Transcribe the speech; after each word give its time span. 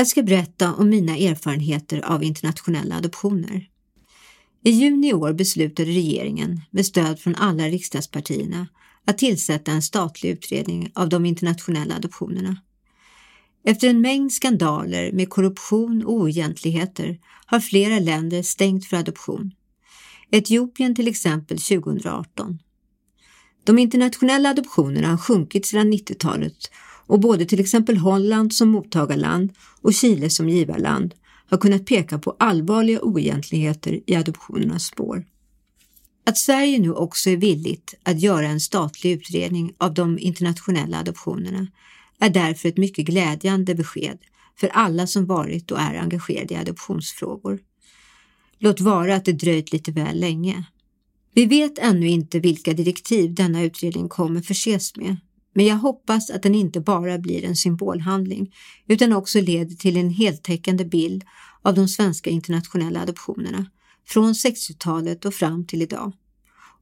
Jag 0.00 0.06
ska 0.06 0.22
berätta 0.22 0.74
om 0.74 0.88
mina 0.88 1.16
erfarenheter 1.16 2.00
av 2.00 2.24
internationella 2.24 2.96
adoptioner. 2.96 3.68
I 4.64 4.70
juni 4.70 5.08
i 5.08 5.14
år 5.14 5.32
beslutade 5.32 5.90
regeringen, 5.90 6.60
med 6.70 6.86
stöd 6.86 7.20
från 7.20 7.34
alla 7.34 7.64
riksdagspartierna, 7.64 8.66
att 9.04 9.18
tillsätta 9.18 9.72
en 9.72 9.82
statlig 9.82 10.30
utredning 10.30 10.92
av 10.94 11.08
de 11.08 11.26
internationella 11.26 11.94
adoptionerna. 11.96 12.56
Efter 13.64 13.88
en 13.88 14.00
mängd 14.00 14.32
skandaler 14.32 15.12
med 15.12 15.30
korruption 15.30 16.04
och 16.04 16.12
oegentligheter 16.12 17.18
har 17.46 17.60
flera 17.60 17.98
länder 17.98 18.42
stängt 18.42 18.84
för 18.84 18.96
adoption. 18.96 19.52
Etiopien 20.30 20.94
till 20.94 21.08
exempel 21.08 21.58
2018. 21.58 22.58
De 23.64 23.78
internationella 23.78 24.50
adoptionerna 24.50 25.08
har 25.08 25.18
sjunkit 25.18 25.66
sedan 25.66 25.92
90-talet 25.92 26.70
och 27.10 27.20
både 27.20 27.44
till 27.44 27.60
exempel 27.60 27.96
Holland 27.96 28.52
som 28.52 28.68
mottagarland 28.68 29.52
och 29.80 29.94
Chile 29.94 30.30
som 30.30 30.48
givarland 30.48 31.14
har 31.46 31.58
kunnat 31.58 31.86
peka 31.86 32.18
på 32.18 32.36
allvarliga 32.38 33.00
oegentligheter 33.00 34.00
i 34.06 34.14
adoptionernas 34.14 34.84
spår. 34.84 35.24
Att 36.26 36.38
Sverige 36.38 36.78
nu 36.78 36.92
också 36.92 37.30
är 37.30 37.36
villigt 37.36 37.94
att 38.02 38.20
göra 38.20 38.46
en 38.46 38.60
statlig 38.60 39.12
utredning 39.12 39.72
av 39.78 39.94
de 39.94 40.18
internationella 40.18 41.00
adoptionerna 41.00 41.66
är 42.18 42.30
därför 42.30 42.68
ett 42.68 42.76
mycket 42.76 43.06
glädjande 43.06 43.74
besked 43.74 44.18
för 44.60 44.68
alla 44.68 45.06
som 45.06 45.26
varit 45.26 45.70
och 45.70 45.80
är 45.80 45.94
engagerade 45.94 46.54
i 46.54 46.56
adoptionsfrågor. 46.56 47.58
Låt 48.58 48.80
vara 48.80 49.14
att 49.14 49.24
det 49.24 49.32
dröjt 49.32 49.72
lite 49.72 49.92
väl 49.92 50.20
länge. 50.20 50.64
Vi 51.34 51.46
vet 51.46 51.78
ännu 51.78 52.08
inte 52.08 52.40
vilka 52.40 52.72
direktiv 52.72 53.34
denna 53.34 53.62
utredning 53.62 54.08
kommer 54.08 54.40
förses 54.40 54.96
med, 54.96 55.16
men 55.52 55.66
jag 55.66 55.76
hoppas 55.76 56.30
att 56.30 56.42
den 56.42 56.54
inte 56.54 56.80
bara 56.80 57.18
blir 57.18 57.44
en 57.44 57.56
symbolhandling 57.56 58.54
utan 58.86 59.12
också 59.12 59.40
leder 59.40 59.74
till 59.74 59.96
en 59.96 60.10
heltäckande 60.10 60.84
bild 60.84 61.24
av 61.62 61.74
de 61.74 61.88
svenska 61.88 62.30
internationella 62.30 63.02
adoptionerna 63.02 63.66
från 64.06 64.32
60-talet 64.32 65.24
och 65.24 65.34
fram 65.34 65.66
till 65.66 65.82
idag 65.82 66.12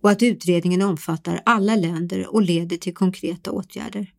och 0.00 0.10
att 0.10 0.22
utredningen 0.22 0.82
omfattar 0.82 1.42
alla 1.44 1.76
länder 1.76 2.34
och 2.34 2.42
leder 2.42 2.76
till 2.76 2.94
konkreta 2.94 3.50
åtgärder. 3.50 4.12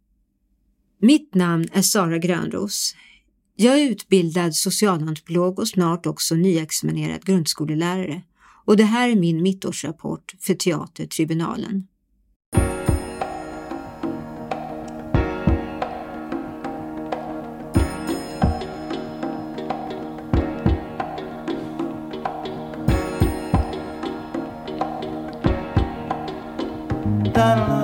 Mitt 1.02 1.36
namn 1.36 1.68
är 1.72 1.82
Sara 1.82 2.18
Grönros. 2.18 2.96
Jag 3.56 3.80
är 3.80 3.90
utbildad 3.90 4.56
socialantropolog 4.56 5.60
och 5.60 5.68
snart 5.68 6.06
också 6.06 6.36
nyexaminerad 6.36 7.26
grundskolelärare 7.26 8.22
och 8.66 8.78
det 8.78 8.84
här 8.84 9.10
är 9.10 9.16
min 9.16 9.42
mittårsrapport 9.42 10.36
för 10.40 10.54
Teatertribunalen. 10.54 11.88
tan 27.40 27.79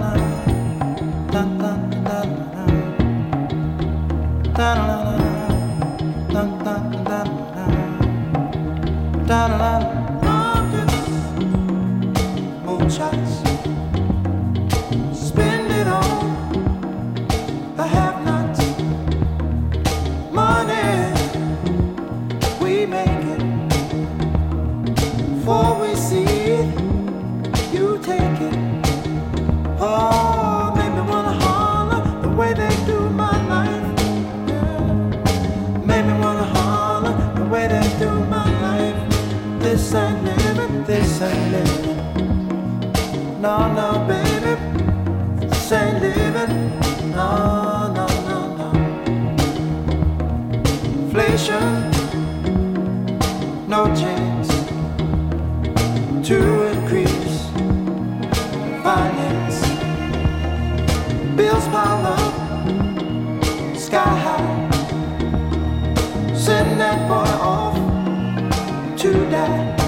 Mitt 69.14 69.85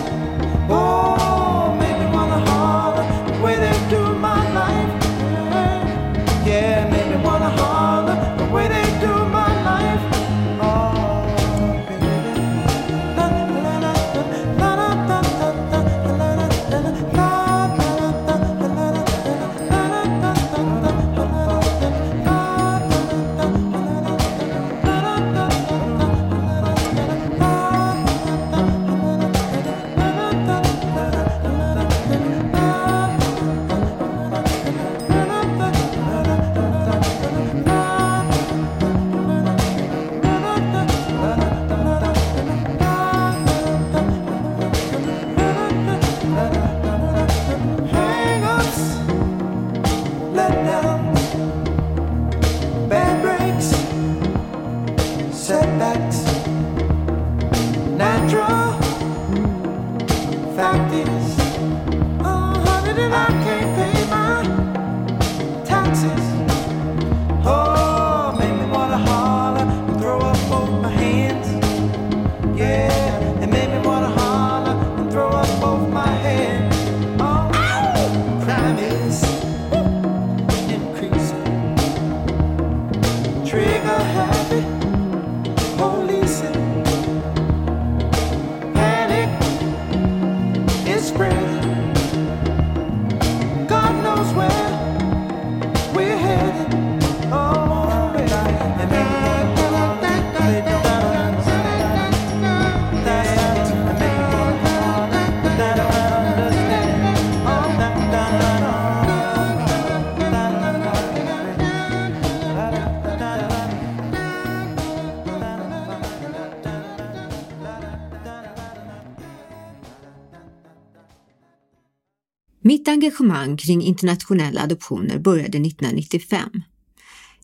engagemang 123.18 123.58
kring 123.58 123.82
internationella 123.82 124.62
adoptioner 124.62 125.20
började 125.20 125.58
1995. 125.58 126.50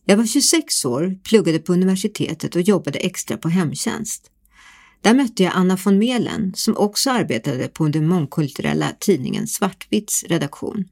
Jag 0.06 0.18
var 0.18 0.26
26 0.26 0.86
år, 0.86 1.18
pluggade 1.24 1.60
på 1.60 1.74
universitetet 1.74 2.56
och 2.56 2.62
jobbade 2.62 3.00
extra 3.00 3.38
på 3.38 3.50
hemtjänst. 3.50 4.32
Där 5.02 5.14
mötte 5.14 5.44
jag 5.44 5.54
Anna 5.56 5.78
von 5.86 5.98
Melen 5.98 6.54
som 6.56 6.78
också 6.78 7.12
arbetade 7.12 7.68
på 7.68 7.88
den 7.88 8.08
mångkulturella 8.08 8.92
tidningen 9.00 9.48
Svartvitts 9.48 10.24
redaktion. 10.24 10.86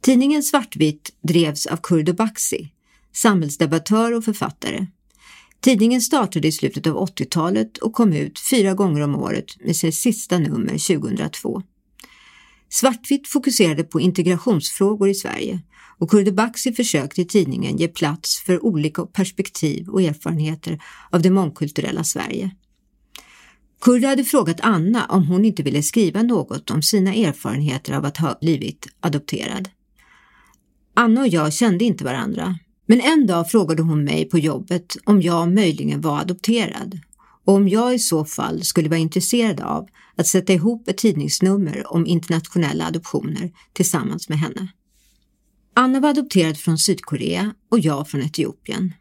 Tidningen 0.00 0.42
Svartvitt 0.42 1.10
drevs 1.22 1.66
av 1.66 1.76
Kurdo 1.76 2.12
Baxi, 2.12 2.72
samhällsdebattör 3.12 4.12
och 4.12 4.24
författare. 4.24 4.86
Tidningen 5.60 6.00
startade 6.00 6.48
i 6.48 6.52
slutet 6.52 6.86
av 6.86 7.08
80-talet 7.08 7.78
och 7.78 7.92
kom 7.92 8.12
ut 8.12 8.40
fyra 8.50 8.74
gånger 8.74 9.02
om 9.02 9.16
året 9.16 9.46
med 9.64 9.76
sitt 9.76 9.94
sista 9.94 10.38
nummer 10.38 10.98
2002. 10.98 11.62
Svartvitt 12.72 13.28
fokuserade 13.28 13.84
på 13.84 14.00
integrationsfrågor 14.00 15.08
i 15.08 15.14
Sverige 15.14 15.60
och 15.98 16.10
Kurdebaxi 16.10 16.72
försökte 16.72 17.22
i 17.22 17.24
tidningen 17.24 17.76
ge 17.76 17.88
plats 17.88 18.42
för 18.46 18.64
olika 18.64 19.06
perspektiv 19.06 19.88
och 19.88 20.02
erfarenheter 20.02 20.82
av 21.10 21.22
det 21.22 21.30
mångkulturella 21.30 22.04
Sverige. 22.04 22.50
Kurre 23.80 24.06
hade 24.06 24.24
frågat 24.24 24.60
Anna 24.60 25.06
om 25.06 25.26
hon 25.26 25.44
inte 25.44 25.62
ville 25.62 25.82
skriva 25.82 26.22
något 26.22 26.70
om 26.70 26.82
sina 26.82 27.14
erfarenheter 27.14 27.92
av 27.92 28.04
att 28.04 28.16
ha 28.16 28.38
blivit 28.40 28.88
adopterad. 29.00 29.68
Anna 30.94 31.20
och 31.20 31.28
jag 31.28 31.52
kände 31.52 31.84
inte 31.84 32.04
varandra, 32.04 32.58
men 32.86 33.00
en 33.00 33.26
dag 33.26 33.50
frågade 33.50 33.82
hon 33.82 34.04
mig 34.04 34.24
på 34.24 34.38
jobbet 34.38 34.96
om 35.04 35.22
jag 35.22 35.54
möjligen 35.54 36.00
var 36.00 36.20
adopterad 36.20 37.00
och 37.44 37.54
om 37.54 37.68
jag 37.68 37.94
i 37.94 37.98
så 37.98 38.24
fall 38.24 38.64
skulle 38.64 38.88
vara 38.88 39.00
intresserad 39.00 39.60
av 39.60 39.88
att 40.16 40.26
sätta 40.26 40.52
ihop 40.52 40.88
ett 40.88 40.98
tidningsnummer 40.98 41.92
om 41.92 42.06
internationella 42.06 42.86
adoptioner 42.86 43.50
tillsammans 43.72 44.28
med 44.28 44.38
henne. 44.38 44.68
Anna 45.74 46.00
var 46.00 46.08
adopterad 46.08 46.58
från 46.58 46.78
Sydkorea 46.78 47.54
och 47.70 47.78
jag 47.78 48.08
från 48.08 48.22
Etiopien. 48.22 48.92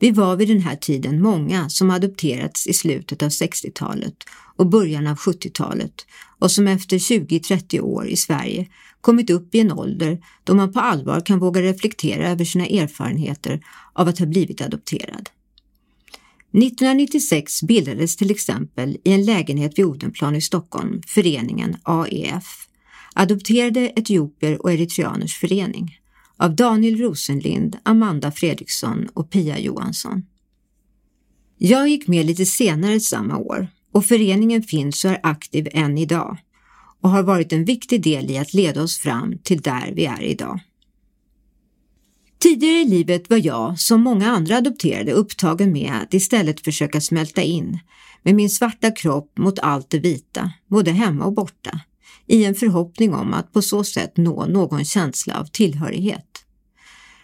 Vi 0.00 0.10
var 0.10 0.36
vid 0.36 0.48
den 0.48 0.60
här 0.60 0.76
tiden 0.76 1.22
många 1.22 1.68
som 1.68 1.90
adopterats 1.90 2.66
i 2.66 2.72
slutet 2.72 3.22
av 3.22 3.28
60-talet 3.28 4.14
och 4.56 4.66
början 4.66 5.06
av 5.06 5.16
70-talet 5.16 6.06
och 6.38 6.50
som 6.50 6.68
efter 6.68 6.98
20-30 6.98 7.80
år 7.80 8.06
i 8.06 8.16
Sverige 8.16 8.68
kommit 9.00 9.30
upp 9.30 9.54
i 9.54 9.60
en 9.60 9.72
ålder 9.72 10.20
då 10.44 10.54
man 10.54 10.72
på 10.72 10.80
allvar 10.80 11.20
kan 11.20 11.38
våga 11.38 11.62
reflektera 11.62 12.30
över 12.30 12.44
sina 12.44 12.66
erfarenheter 12.66 13.60
av 13.92 14.08
att 14.08 14.18
ha 14.18 14.26
blivit 14.26 14.60
adopterad. 14.60 15.30
1996 16.54 17.62
bildades 17.62 18.16
till 18.16 18.30
exempel 18.30 18.96
i 19.04 19.12
en 19.12 19.24
lägenhet 19.24 19.78
vid 19.78 19.84
Odenplan 19.84 20.36
i 20.36 20.40
Stockholm 20.40 21.02
föreningen 21.06 21.76
AEF, 21.82 22.68
Adopterade 23.14 23.80
etiopier 23.96 24.62
och 24.62 24.72
eritreaners 24.72 25.38
förening 25.38 25.98
av 26.36 26.56
Daniel 26.56 26.96
Rosenlind, 26.96 27.76
Amanda 27.82 28.32
Fredriksson 28.32 29.08
och 29.14 29.30
Pia 29.30 29.58
Johansson. 29.58 30.22
Jag 31.58 31.88
gick 31.88 32.08
med 32.08 32.26
lite 32.26 32.46
senare 32.46 33.00
samma 33.00 33.38
år 33.38 33.68
och 33.92 34.04
föreningen 34.04 34.62
finns 34.62 35.04
och 35.04 35.10
är 35.10 35.20
aktiv 35.22 35.68
än 35.72 35.98
idag 35.98 36.38
och 37.00 37.10
har 37.10 37.22
varit 37.22 37.52
en 37.52 37.64
viktig 37.64 38.02
del 38.02 38.30
i 38.30 38.38
att 38.38 38.54
leda 38.54 38.82
oss 38.82 38.98
fram 38.98 39.38
till 39.38 39.60
där 39.60 39.92
vi 39.94 40.04
är 40.04 40.22
idag. 40.22 40.60
Tidigare 42.44 42.80
i 42.80 42.84
livet 42.84 43.30
var 43.30 43.46
jag, 43.46 43.80
som 43.80 44.02
många 44.02 44.30
andra 44.30 44.56
adopterade, 44.56 45.12
upptagen 45.12 45.72
med 45.72 45.92
att 46.02 46.14
istället 46.14 46.60
försöka 46.60 47.00
smälta 47.00 47.42
in 47.42 47.78
med 48.22 48.34
min 48.34 48.50
svarta 48.50 48.90
kropp 48.90 49.38
mot 49.38 49.58
allt 49.58 49.90
det 49.90 49.98
vita, 49.98 50.52
både 50.66 50.90
hemma 50.90 51.24
och 51.24 51.34
borta, 51.34 51.80
i 52.26 52.44
en 52.44 52.54
förhoppning 52.54 53.14
om 53.14 53.34
att 53.34 53.52
på 53.52 53.62
så 53.62 53.84
sätt 53.84 54.16
nå 54.16 54.46
någon 54.46 54.84
känsla 54.84 55.40
av 55.40 55.44
tillhörighet. 55.44 56.44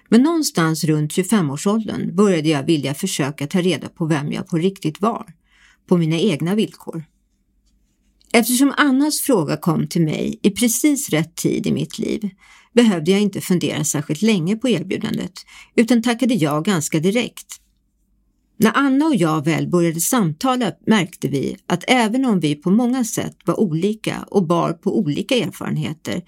Men 0.08 0.22
någonstans 0.22 0.84
runt 0.84 1.12
25-årsåldern 1.12 2.16
började 2.16 2.48
jag 2.48 2.62
vilja 2.62 2.94
försöka 2.94 3.46
ta 3.46 3.60
reda 3.60 3.88
på 3.88 4.06
vem 4.06 4.32
jag 4.32 4.48
på 4.48 4.56
riktigt 4.56 5.00
var, 5.00 5.32
på 5.88 5.96
mina 5.96 6.16
egna 6.16 6.54
villkor. 6.54 7.04
Eftersom 8.32 8.74
Annas 8.76 9.20
fråga 9.20 9.56
kom 9.56 9.86
till 9.86 10.02
mig 10.02 10.38
i 10.42 10.50
precis 10.50 11.10
rätt 11.10 11.36
tid 11.36 11.66
i 11.66 11.72
mitt 11.72 11.98
liv 11.98 12.30
behövde 12.74 13.10
jag 13.10 13.20
inte 13.20 13.40
fundera 13.40 13.84
särskilt 13.84 14.22
länge 14.22 14.56
på 14.56 14.68
erbjudandet 14.68 15.32
utan 15.76 16.02
tackade 16.02 16.34
ja 16.34 16.60
ganska 16.60 17.00
direkt. 17.00 17.60
När 18.56 18.72
Anna 18.74 19.06
och 19.06 19.16
jag 19.16 19.44
väl 19.44 19.68
började 19.68 20.00
samtala 20.00 20.72
märkte 20.86 21.28
vi 21.28 21.56
att 21.66 21.84
även 21.88 22.24
om 22.24 22.40
vi 22.40 22.54
på 22.54 22.70
många 22.70 23.04
sätt 23.04 23.36
var 23.44 23.60
olika 23.60 24.24
och 24.30 24.46
bar 24.46 24.72
på 24.72 24.98
olika 24.98 25.34
erfarenheter 25.34 26.22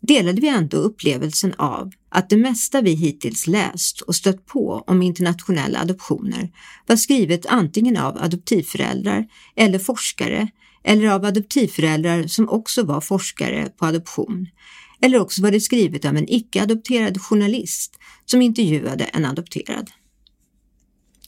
delade 0.00 0.40
vi 0.40 0.48
ändå 0.48 0.76
upplevelsen 0.76 1.54
av 1.58 1.92
att 2.08 2.30
det 2.30 2.36
mesta 2.36 2.80
vi 2.80 2.90
hittills 2.90 3.46
läst 3.46 4.00
och 4.00 4.14
stött 4.14 4.46
på 4.46 4.84
om 4.86 5.02
internationella 5.02 5.80
adoptioner 5.80 6.50
var 6.86 6.96
skrivet 6.96 7.46
antingen 7.46 7.96
av 7.96 8.18
adoptivföräldrar 8.18 9.26
eller 9.56 9.78
forskare 9.78 10.48
eller 10.84 11.08
av 11.08 11.24
adoptivföräldrar 11.24 12.26
som 12.26 12.48
också 12.48 12.82
var 12.82 13.00
forskare 13.00 13.68
på 13.78 13.86
adoption. 13.86 14.46
Eller 15.00 15.20
också 15.20 15.42
var 15.42 15.50
det 15.50 15.60
skrivet 15.60 16.04
av 16.04 16.16
en 16.16 16.28
icke-adopterad 16.28 17.20
journalist 17.20 17.98
som 18.26 18.42
intervjuade 18.42 19.04
en 19.04 19.24
adopterad. 19.24 19.90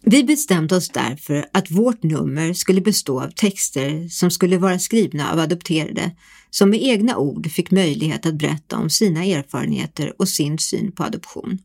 Vi 0.03 0.25
bestämde 0.25 0.77
oss 0.77 0.89
därför 0.89 1.47
att 1.53 1.71
vårt 1.71 2.03
nummer 2.03 2.53
skulle 2.53 2.81
bestå 2.81 3.21
av 3.21 3.31
texter 3.31 4.09
som 4.09 4.31
skulle 4.31 4.59
vara 4.59 4.79
skrivna 4.79 5.33
av 5.33 5.39
adopterade 5.39 6.17
som 6.51 6.71
med 6.71 6.83
egna 6.83 7.17
ord 7.17 7.51
fick 7.51 7.71
möjlighet 7.71 8.27
att 8.27 8.35
berätta 8.35 8.79
om 8.79 8.91
sina 8.91 9.25
erfarenheter 9.25 10.15
och 10.19 10.29
sin 10.29 10.59
syn 10.59 10.93
på 10.93 11.05
adoption. 11.05 11.59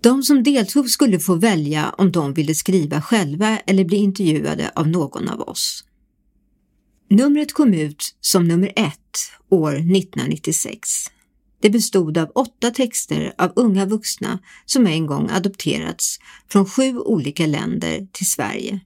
De 0.00 0.22
som 0.22 0.42
deltog 0.42 0.90
skulle 0.90 1.18
få 1.18 1.34
välja 1.34 1.94
om 1.98 2.12
de 2.12 2.34
ville 2.34 2.54
skriva 2.54 3.02
själva 3.02 3.58
eller 3.58 3.84
bli 3.84 3.96
intervjuade 3.96 4.70
av 4.74 4.88
någon 4.88 5.28
av 5.28 5.40
oss. 5.40 5.84
Numret 7.10 7.52
kom 7.52 7.74
ut 7.74 8.16
som 8.20 8.48
nummer 8.48 8.72
ett 8.76 9.32
år 9.48 9.74
1996. 9.74 10.88
Det 11.60 11.70
bestod 11.70 12.18
av 12.18 12.32
åtta 12.34 12.70
texter 12.70 13.34
av 13.38 13.52
unga 13.56 13.86
vuxna 13.86 14.38
som 14.66 14.86
en 14.86 15.06
gång 15.06 15.30
adopterats 15.30 16.18
från 16.48 16.66
sju 16.66 16.98
olika 16.98 17.46
länder 17.46 18.08
till 18.12 18.26
Sverige. 18.26 18.80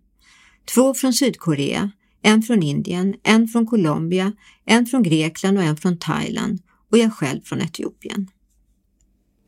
Två 0.75 0.95
från 0.95 1.13
Sydkorea, 1.13 1.91
en 2.23 2.43
från 2.43 2.63
Indien, 2.63 3.15
en 3.23 3.49
från 3.49 3.67
Colombia, 3.67 4.33
en 4.65 4.87
från 4.87 5.03
Grekland 5.03 5.59
och 5.59 5.65
en 5.65 5.77
från 5.77 5.99
Thailand 5.99 6.63
och 6.91 6.99
jag 6.99 7.15
själv 7.15 7.41
från 7.45 7.61
Etiopien. 7.61 8.31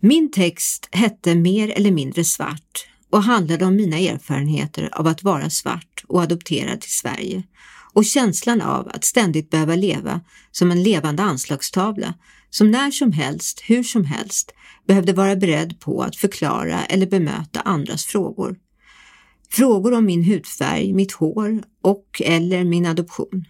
Min 0.00 0.30
text 0.30 0.88
hette 0.92 1.34
Mer 1.34 1.68
eller 1.70 1.90
mindre 1.90 2.24
svart 2.24 2.86
och 3.10 3.22
handlade 3.22 3.64
om 3.64 3.76
mina 3.76 3.98
erfarenheter 3.98 4.88
av 4.92 5.06
att 5.06 5.22
vara 5.22 5.50
svart 5.50 6.04
och 6.08 6.22
adopterad 6.22 6.80
till 6.80 6.92
Sverige 6.92 7.42
och 7.94 8.04
känslan 8.04 8.60
av 8.60 8.88
att 8.88 9.04
ständigt 9.04 9.50
behöva 9.50 9.74
leva 9.74 10.20
som 10.50 10.70
en 10.70 10.82
levande 10.82 11.22
anslagstavla 11.22 12.14
som 12.50 12.70
när 12.70 12.90
som 12.90 13.12
helst, 13.12 13.60
hur 13.64 13.82
som 13.82 14.04
helst, 14.04 14.52
behövde 14.86 15.12
vara 15.12 15.36
beredd 15.36 15.80
på 15.80 16.02
att 16.02 16.16
förklara 16.16 16.84
eller 16.84 17.06
bemöta 17.06 17.60
andras 17.60 18.04
frågor. 18.04 18.56
Frågor 19.50 19.94
om 19.94 20.04
min 20.04 20.24
hudfärg, 20.24 20.92
mitt 20.92 21.12
hår 21.12 21.62
och 21.82 22.22
eller 22.24 22.64
min 22.64 22.86
adoption. 22.86 23.44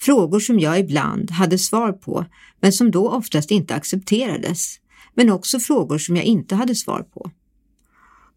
Frågor 0.00 0.40
som 0.40 0.60
jag 0.60 0.80
ibland 0.80 1.30
hade 1.30 1.58
svar 1.58 1.92
på 1.92 2.24
men 2.60 2.72
som 2.72 2.90
då 2.90 3.10
oftast 3.10 3.50
inte 3.50 3.74
accepterades, 3.74 4.76
men 5.14 5.30
också 5.30 5.60
frågor 5.60 5.98
som 5.98 6.16
jag 6.16 6.24
inte 6.24 6.54
hade 6.54 6.74
svar 6.74 7.02
på. 7.02 7.30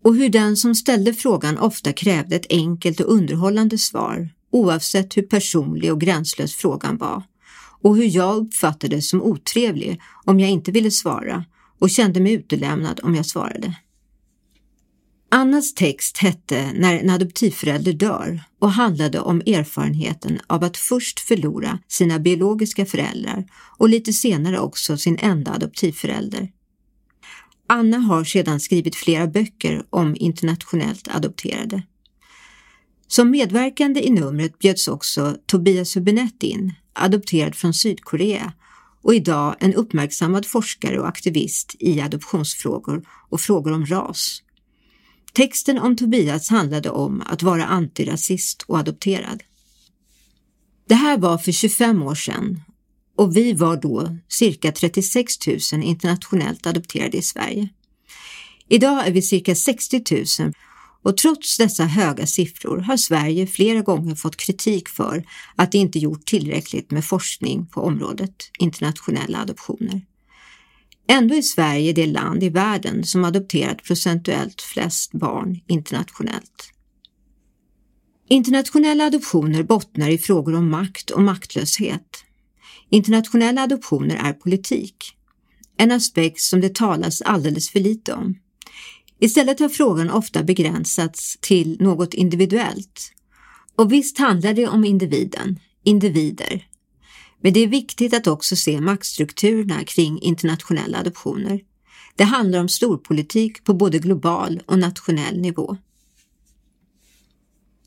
Och 0.03 0.15
hur 0.15 0.29
den 0.29 0.57
som 0.57 0.75
ställde 0.75 1.13
frågan 1.13 1.57
ofta 1.57 1.93
krävde 1.93 2.35
ett 2.35 2.45
enkelt 2.49 2.99
och 2.99 3.13
underhållande 3.13 3.77
svar 3.77 4.29
oavsett 4.51 5.17
hur 5.17 5.21
personlig 5.21 5.91
och 5.91 6.01
gränslös 6.01 6.55
frågan 6.55 6.97
var 6.97 7.23
och 7.81 7.97
hur 7.97 8.15
jag 8.15 8.37
uppfattades 8.37 9.09
som 9.09 9.21
otrevlig 9.21 10.01
om 10.25 10.39
jag 10.39 10.49
inte 10.49 10.71
ville 10.71 10.91
svara 10.91 11.45
och 11.79 11.89
kände 11.89 12.19
mig 12.19 12.33
utelämnad 12.33 12.99
om 13.03 13.15
jag 13.15 13.25
svarade. 13.25 13.75
Annas 15.31 15.73
text 15.73 16.17
hette 16.17 16.71
När 16.73 16.99
en 16.99 17.09
adoptivförälder 17.09 17.93
dör 17.93 18.41
och 18.59 18.71
handlade 18.71 19.19
om 19.19 19.41
erfarenheten 19.41 20.39
av 20.47 20.63
att 20.63 20.77
först 20.77 21.19
förlora 21.19 21.79
sina 21.87 22.19
biologiska 22.19 22.85
föräldrar 22.85 23.45
och 23.77 23.89
lite 23.89 24.13
senare 24.13 24.59
också 24.59 24.97
sin 24.97 25.17
enda 25.21 25.51
adoptivförälder. 25.51 26.51
Anna 27.67 27.97
har 27.97 28.23
sedan 28.23 28.59
skrivit 28.59 28.95
flera 28.95 29.27
böcker 29.27 29.83
om 29.89 30.15
internationellt 30.19 31.07
adopterade. 31.07 31.83
Som 33.11 33.31
medverkande 33.31 34.07
i 34.07 34.09
numret 34.09 34.59
bjöds 34.59 34.87
också 34.87 35.37
Tobias 35.45 35.97
Hübinette 35.97 36.45
in, 36.45 36.73
adopterad 36.93 37.55
från 37.55 37.73
Sydkorea 37.73 38.53
och 39.01 39.15
idag 39.15 39.55
en 39.59 39.73
uppmärksammad 39.73 40.45
forskare 40.45 40.99
och 40.99 41.07
aktivist 41.07 41.75
i 41.79 42.01
adoptionsfrågor 42.01 43.07
och 43.29 43.41
frågor 43.41 43.71
om 43.73 43.85
ras. 43.85 44.43
Texten 45.33 45.79
om 45.79 45.95
Tobias 45.95 46.49
handlade 46.49 46.89
om 46.89 47.23
att 47.25 47.43
vara 47.43 47.65
antirasist 47.65 48.65
och 48.67 48.79
adopterad. 48.79 49.43
Det 50.87 50.95
här 50.95 51.17
var 51.17 51.37
för 51.37 51.51
25 51.51 52.03
år 52.03 52.15
sedan 52.15 52.61
och 53.17 53.37
vi 53.37 53.53
var 53.53 53.77
då 53.77 54.17
cirka 54.27 54.71
36 54.71 55.47
000 55.47 55.83
internationellt 55.83 56.67
adopterade 56.67 57.17
i 57.17 57.21
Sverige. 57.21 57.69
Idag 58.67 59.07
är 59.07 59.11
vi 59.11 59.21
cirka 59.21 59.55
60 59.55 60.03
000 60.41 60.53
och 61.03 61.17
trots 61.17 61.57
dessa 61.57 61.85
höga 61.85 62.25
siffror 62.25 62.77
har 62.77 62.97
Sverige 62.97 63.47
flera 63.47 63.81
gånger 63.81 64.15
fått 64.15 64.37
kritik 64.37 64.89
för 64.89 65.23
att 65.55 65.71
det 65.71 65.77
inte 65.77 65.99
gjort 65.99 66.25
tillräckligt 66.25 66.91
med 66.91 67.05
forskning 67.05 67.65
på 67.65 67.81
området 67.81 68.51
internationella 68.59 69.41
adoptioner. 69.41 70.01
Ändå 71.07 71.35
är 71.35 71.41
Sverige 71.41 71.93
det 71.93 72.05
land 72.05 72.43
i 72.43 72.49
världen 72.49 73.03
som 73.03 73.25
adopterat 73.25 73.83
procentuellt 73.83 74.61
flest 74.61 75.11
barn 75.11 75.59
internationellt. 75.67 76.73
Internationella 78.29 79.05
adoptioner 79.05 79.63
bottnar 79.63 80.09
i 80.09 80.17
frågor 80.17 80.55
om 80.55 80.69
makt 80.69 81.09
och 81.09 81.21
maktlöshet. 81.21 82.23
Internationella 82.89 83.61
adoptioner 83.61 84.15
är 84.15 84.33
politik, 84.33 84.95
en 85.77 85.91
aspekt 85.91 86.41
som 86.41 86.61
det 86.61 86.75
talas 86.75 87.21
alldeles 87.21 87.69
för 87.69 87.79
lite 87.79 88.13
om. 88.13 88.35
Istället 89.19 89.59
har 89.59 89.69
frågan 89.69 90.09
ofta 90.09 90.43
begränsats 90.43 91.37
till 91.41 91.77
något 91.79 92.13
individuellt. 92.13 93.11
Och 93.75 93.91
visst 93.91 94.17
handlar 94.17 94.53
det 94.53 94.67
om 94.67 94.85
individen, 94.85 95.59
individer. 95.83 96.67
Men 97.41 97.53
det 97.53 97.59
är 97.59 97.67
viktigt 97.67 98.13
att 98.13 98.27
också 98.27 98.55
se 98.55 98.81
maktstrukturerna 98.81 99.83
kring 99.83 100.21
internationella 100.21 100.97
adoptioner. 100.99 101.61
Det 102.15 102.23
handlar 102.23 102.59
om 102.59 102.69
storpolitik 102.69 103.63
på 103.63 103.73
både 103.73 103.99
global 103.99 104.61
och 104.65 104.79
nationell 104.79 105.41
nivå. 105.41 105.77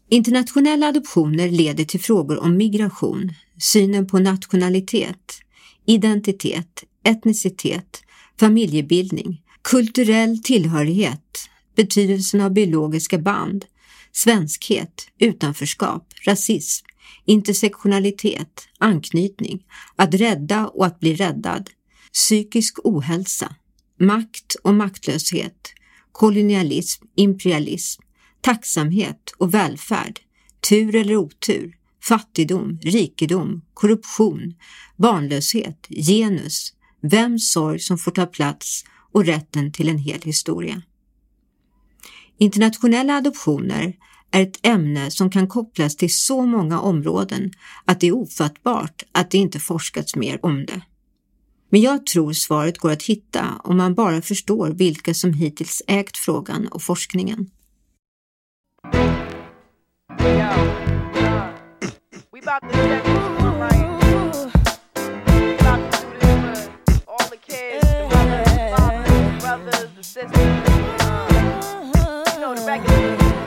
Internationella 0.08 0.88
adoptioner 0.88 1.50
leder 1.50 1.84
till 1.84 2.00
frågor 2.00 2.38
om 2.42 2.56
migration, 2.56 3.32
synen 3.58 4.06
på 4.06 4.18
nationalitet, 4.18 5.40
identitet, 5.86 6.84
etnicitet, 7.04 8.02
familjebildning, 8.40 9.42
kulturell 9.62 10.38
tillhörighet, 10.42 11.48
betydelsen 11.76 12.40
av 12.40 12.52
biologiska 12.52 13.18
band, 13.18 13.64
svenskhet, 14.12 15.08
utanförskap, 15.18 16.14
rasism, 16.26 16.86
intersektionalitet, 17.24 18.68
anknytning, 18.78 19.62
att 19.96 20.14
rädda 20.14 20.66
och 20.66 20.86
att 20.86 21.00
bli 21.00 21.14
räddad, 21.14 21.70
psykisk 22.12 22.78
ohälsa, 22.84 23.54
makt 24.00 24.54
och 24.62 24.74
maktlöshet, 24.74 25.72
kolonialism, 26.12 27.04
imperialism, 27.14 28.02
tacksamhet 28.40 29.32
och 29.38 29.54
välfärd, 29.54 30.20
tur 30.68 30.94
eller 30.94 31.16
otur, 31.16 31.76
fattigdom, 32.08 32.78
rikedom, 32.82 33.62
korruption, 33.74 34.54
barnlöshet, 34.96 35.86
genus, 35.88 36.72
vems 37.02 37.52
sorg 37.52 37.78
som 37.78 37.98
får 37.98 38.10
ta 38.10 38.26
plats 38.26 38.84
och 39.12 39.24
rätten 39.26 39.72
till 39.72 39.88
en 39.88 39.98
hel 39.98 40.20
historia. 40.20 40.82
Internationella 42.38 43.16
adoptioner 43.16 43.94
är 44.30 44.42
ett 44.42 44.66
ämne 44.66 45.10
som 45.10 45.30
kan 45.30 45.48
kopplas 45.48 45.96
till 45.96 46.14
så 46.14 46.46
många 46.46 46.80
områden 46.80 47.52
att 47.84 48.00
det 48.00 48.06
är 48.06 48.12
ofattbart 48.12 49.02
att 49.12 49.30
det 49.30 49.38
inte 49.38 49.60
forskats 49.60 50.16
mer 50.16 50.44
om 50.44 50.66
det. 50.66 50.80
Men 51.70 51.80
jag 51.80 52.06
tror 52.06 52.32
svaret 52.32 52.78
går 52.78 52.90
att 52.90 53.02
hitta 53.02 53.60
om 53.64 53.76
man 53.76 53.94
bara 53.94 54.22
förstår 54.22 54.70
vilka 54.70 55.14
som 55.14 55.32
hittills 55.32 55.82
ägt 55.86 56.16
frågan 56.16 56.68
och 56.68 56.82
forskningen. 56.82 57.50
the 70.02 70.08
system. 70.08 70.32
Uh, 71.94 72.24
you 72.34 72.40
know 72.40 72.54
the 72.54 72.64
record. 72.66 73.41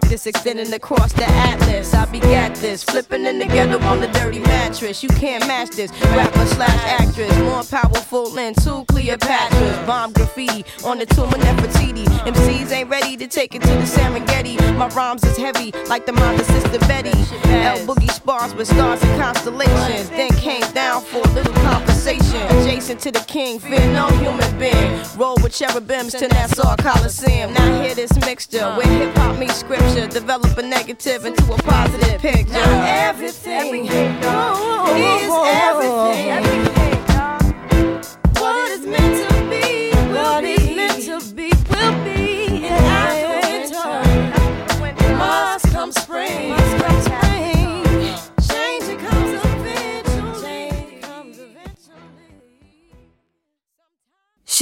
back 0.00 0.03
practice 0.14 0.26
extending 0.26 0.72
across 0.72 1.12
the 1.12 1.24
atlas. 1.24 1.92
I 1.92 2.04
begat 2.06 2.54
this, 2.56 2.84
flipping 2.84 3.26
in 3.26 3.40
together 3.40 3.82
on 3.84 4.00
the 4.00 4.06
dirty 4.08 4.38
mattress. 4.38 5.02
You 5.02 5.08
can't 5.08 5.44
match 5.48 5.70
this, 5.70 5.90
rapper 6.16 6.46
slash 6.46 7.00
actress, 7.00 7.36
more 7.38 7.64
powerful 7.64 8.30
than 8.30 8.54
two 8.54 8.84
Cleopatras. 8.86 9.86
Bomb 9.86 10.12
graffiti 10.12 10.64
on 10.84 10.98
the 10.98 11.06
tomb 11.06 11.28
of 11.34 11.40
Nefertiti. 11.40 12.04
MCs 12.26 12.70
ain't 12.70 12.90
ready 12.90 13.16
to 13.16 13.26
take 13.26 13.54
it 13.54 13.62
to 13.62 13.68
the 13.68 13.86
Serengeti. 13.86 14.56
My 14.76 14.88
rhymes 14.88 15.24
is 15.24 15.36
heavy 15.36 15.72
like 15.88 16.06
the 16.06 16.12
mind 16.12 16.40
of 16.40 16.46
Sister 16.46 16.78
Betty. 16.86 17.18
L 17.50 17.78
Boogie 17.86 18.10
spars 18.10 18.54
with 18.54 18.68
stars 18.68 19.02
and 19.02 19.20
constellations. 19.20 20.10
Then 20.10 20.30
came 20.36 20.68
down 20.72 21.02
for 21.02 21.18
a 21.18 21.30
little 21.32 21.54
conversation. 21.54 22.40
Adjacent 22.58 23.00
to 23.00 23.10
the 23.10 23.24
king, 23.26 23.58
fear 23.58 23.86
no 23.92 24.06
human 24.22 24.58
being. 24.58 25.00
Roll 25.16 25.36
with 25.42 25.52
cherubims 25.52 26.12
to 26.12 26.28
Nassau 26.28 26.76
Coliseum. 26.76 27.52
Now 27.52 27.82
hear 27.82 27.94
this 27.94 28.14
mixture 28.20 28.66
where 28.76 28.86
hip 28.86 29.16
hop 29.16 29.38
meets 29.38 29.56
scripture. 29.56 30.03
Develop 30.10 30.56
a 30.58 30.62
negative 30.62 31.24
into 31.24 31.42
a 31.52 31.56
positive 31.56 32.20
picture. 32.20 32.52
Now 32.52 33.08
everything, 33.08 33.88
everything 33.88 34.16
is 34.96 35.30
everything. 35.30 36.30
everything 36.30 36.73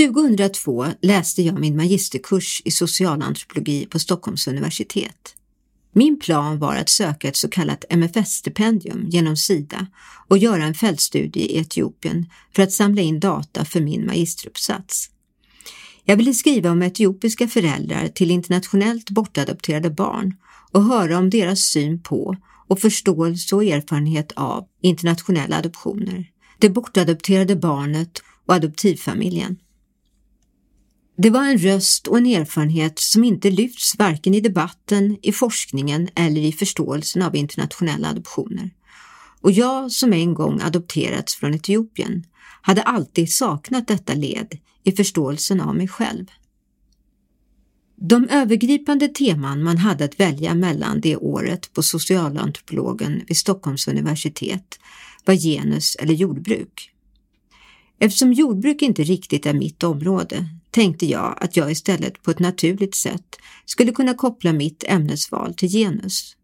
2002 0.07 0.87
läste 1.03 1.43
jag 1.43 1.61
min 1.61 1.77
magisterkurs 1.77 2.63
i 2.65 2.71
socialantropologi 2.71 3.87
på 3.87 3.99
Stockholms 3.99 4.47
universitet. 4.47 5.37
Min 5.95 6.21
plan 6.21 6.59
var 6.59 6.77
att 6.77 6.89
söka 6.89 7.29
ett 7.29 7.37
så 7.37 7.49
kallat 7.49 7.85
MFS-stipendium 7.89 9.09
genom 9.09 9.37
Sida 9.37 9.87
och 10.29 10.39
göra 10.39 10.65
en 10.65 10.75
fältstudie 10.75 11.41
i 11.41 11.59
Etiopien 11.59 12.27
för 12.57 12.63
att 12.63 12.73
samla 12.73 13.03
in 13.03 13.21
data 13.21 13.65
för 13.65 13.81
min 13.81 14.07
magisteruppsats. 14.07 15.11
Jag 16.05 16.17
ville 16.17 16.35
skriva 16.35 16.71
om 16.71 16.83
etiopiska 16.83 17.49
föräldrar 17.49 18.09
till 18.09 18.31
internationellt 18.31 19.11
bortadopterade 19.11 19.91
barn 19.91 20.35
och 20.73 20.85
höra 20.85 21.19
om 21.19 21.31
deras 21.31 21.61
syn 21.61 22.03
på 22.03 22.37
och 22.69 22.81
förståelse 22.81 23.57
och 23.57 23.65
erfarenhet 23.65 24.33
av 24.33 24.67
internationella 24.83 25.57
adoptioner, 25.57 26.31
det 26.59 26.71
bortadopterade 26.71 27.57
barnet 27.57 28.23
och 28.47 28.55
adoptivfamiljen. 28.55 29.57
Det 31.23 31.31
var 31.31 31.45
en 31.45 31.59
röst 31.59 32.07
och 32.07 32.19
en 32.19 32.27
erfarenhet 32.27 32.99
som 32.99 33.25
inte 33.25 33.51
lyfts 33.51 33.99
varken 33.99 34.35
i 34.35 34.41
debatten, 34.41 35.19
i 35.23 35.33
forskningen 35.33 36.09
eller 36.15 36.41
i 36.41 36.53
förståelsen 36.53 37.23
av 37.23 37.37
internationella 37.37 38.09
adoptioner. 38.09 38.71
Och 39.41 39.53
jag 39.53 39.93
som 39.93 40.13
en 40.13 40.35
gång 40.35 40.61
adopterats 40.61 41.35
från 41.35 41.55
Etiopien 41.55 42.25
hade 42.63 42.83
alltid 42.83 43.33
saknat 43.33 43.89
detta 43.89 44.15
led 44.15 44.59
i 44.85 44.93
förståelsen 44.93 45.61
av 45.61 45.77
mig 45.77 45.89
själv. 45.89 46.27
De 47.97 48.29
övergripande 48.29 49.09
teman 49.09 49.63
man 49.63 49.79
hade 49.79 50.05
att 50.05 50.21
välja 50.21 50.55
mellan 50.55 51.01
det 51.01 51.17
året 51.17 51.73
på 51.73 51.83
socialantropologen 51.83 53.23
vid 53.29 53.37
Stockholms 53.37 53.89
universitet 53.89 54.79
var 55.25 55.35
genus 55.35 55.97
eller 55.97 56.15
jordbruk. 56.15 56.91
Eftersom 57.99 58.33
jordbruk 58.33 58.83
inte 58.83 59.03
riktigt 59.03 59.47
är 59.47 59.55
mitt 59.55 59.83
område 59.83 60.49
tänkte 60.73 61.07
jag 61.07 61.39
att 61.41 61.57
jag 61.57 61.71
istället 61.71 62.23
på 62.23 62.31
ett 62.31 62.39
naturligt 62.39 62.95
sätt 62.95 63.37
skulle 63.65 63.93
kunna 63.93 64.15
koppla 64.15 64.53
mitt 64.53 64.85
ämnesval 64.87 65.55
till 65.55 65.69
genus. 65.69 66.37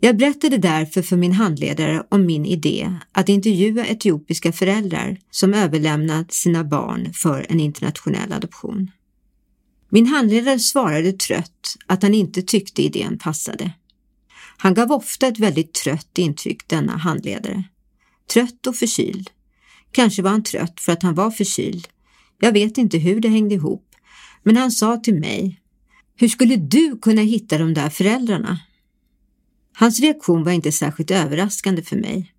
Jag 0.00 0.16
berättade 0.16 0.58
därför 0.58 1.02
för 1.02 1.16
min 1.16 1.32
handledare 1.32 2.02
om 2.08 2.26
min 2.26 2.46
idé 2.46 2.92
att 3.12 3.28
intervjua 3.28 3.86
etiopiska 3.86 4.52
föräldrar 4.52 5.18
som 5.30 5.54
överlämnat 5.54 6.32
sina 6.32 6.64
barn 6.64 7.12
för 7.12 7.46
en 7.48 7.60
internationell 7.60 8.32
adoption. 8.32 8.90
Min 9.88 10.06
handledare 10.06 10.58
svarade 10.58 11.12
trött 11.12 11.76
att 11.86 12.02
han 12.02 12.14
inte 12.14 12.42
tyckte 12.42 12.82
idén 12.82 13.18
passade. 13.18 13.72
Han 14.56 14.74
gav 14.74 14.92
ofta 14.92 15.26
ett 15.26 15.38
väldigt 15.38 15.74
trött 15.74 16.18
intryck, 16.18 16.68
denna 16.68 16.96
handledare. 16.96 17.64
Trött 18.32 18.66
och 18.66 18.76
förkyld. 18.76 19.30
Kanske 19.92 20.22
var 20.22 20.30
han 20.30 20.42
trött 20.42 20.80
för 20.80 20.92
att 20.92 21.02
han 21.02 21.14
var 21.14 21.30
förkyld. 21.30 21.88
Jag 22.38 22.52
vet 22.52 22.78
inte 22.78 22.98
hur 22.98 23.20
det 23.20 23.28
hängde 23.28 23.54
ihop, 23.54 23.94
men 24.42 24.56
han 24.56 24.70
sa 24.70 24.96
till 24.96 25.14
mig, 25.14 25.60
hur 26.16 26.28
skulle 26.28 26.56
du 26.56 26.98
kunna 27.02 27.22
hitta 27.22 27.58
de 27.58 27.74
där 27.74 27.90
föräldrarna? 27.90 28.60
Hans 29.72 30.00
reaktion 30.00 30.44
var 30.44 30.52
inte 30.52 30.72
särskilt 30.72 31.10
överraskande 31.10 31.82
för 31.82 31.96
mig. 31.96 32.32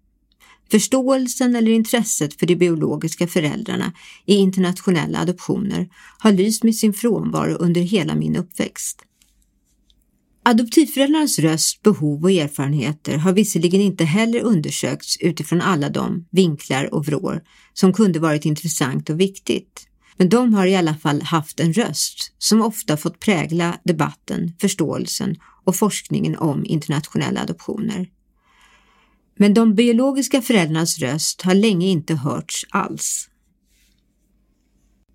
Förståelsen 0.72 1.56
eller 1.56 1.72
intresset 1.72 2.40
för 2.40 2.46
de 2.46 2.56
biologiska 2.56 3.28
föräldrarna 3.28 3.94
i 4.26 4.36
internationella 4.36 5.20
adoptioner 5.20 5.90
har 6.20 6.32
lyst 6.32 6.64
med 6.64 6.76
sin 6.76 6.94
frånvaro 6.94 7.54
under 7.54 7.82
hela 7.82 8.16
min 8.16 8.36
uppväxt. 8.36 9.07
Adoptivföräldrarnas 10.50 11.40
röst, 11.40 11.82
behov 11.84 12.24
och 12.24 12.32
erfarenheter 12.32 13.18
har 13.18 13.34
visserligen 13.34 13.82
inte 13.82 14.04
heller 14.04 14.42
undersökts 14.42 15.18
utifrån 15.20 15.62
alla 15.62 15.90
de 15.90 16.26
vinklar 16.32 16.94
och 16.94 17.06
vrår 17.06 17.44
som 17.74 17.94
kunde 17.94 18.20
varit 18.20 18.46
intressant 18.46 19.10
och 19.10 19.20
viktigt. 19.20 19.88
Men 20.18 20.30
de 20.30 20.54
har 20.54 20.66
i 20.66 20.76
alla 20.76 20.96
fall 20.96 21.22
haft 21.22 21.60
en 21.60 21.74
röst 21.74 22.34
som 22.38 22.62
ofta 22.62 22.98
fått 22.98 23.20
prägla 23.20 23.78
debatten, 23.84 24.54
förståelsen 24.62 25.36
och 25.66 25.76
forskningen 25.76 26.36
om 26.36 26.66
internationella 26.66 27.42
adoptioner. 27.42 28.10
Men 29.38 29.54
de 29.54 29.76
biologiska 29.76 30.42
föräldrarnas 30.42 31.00
röst 31.00 31.42
har 31.42 31.54
länge 31.54 31.88
inte 31.88 32.16
hörts 32.16 32.66
alls. 32.70 33.30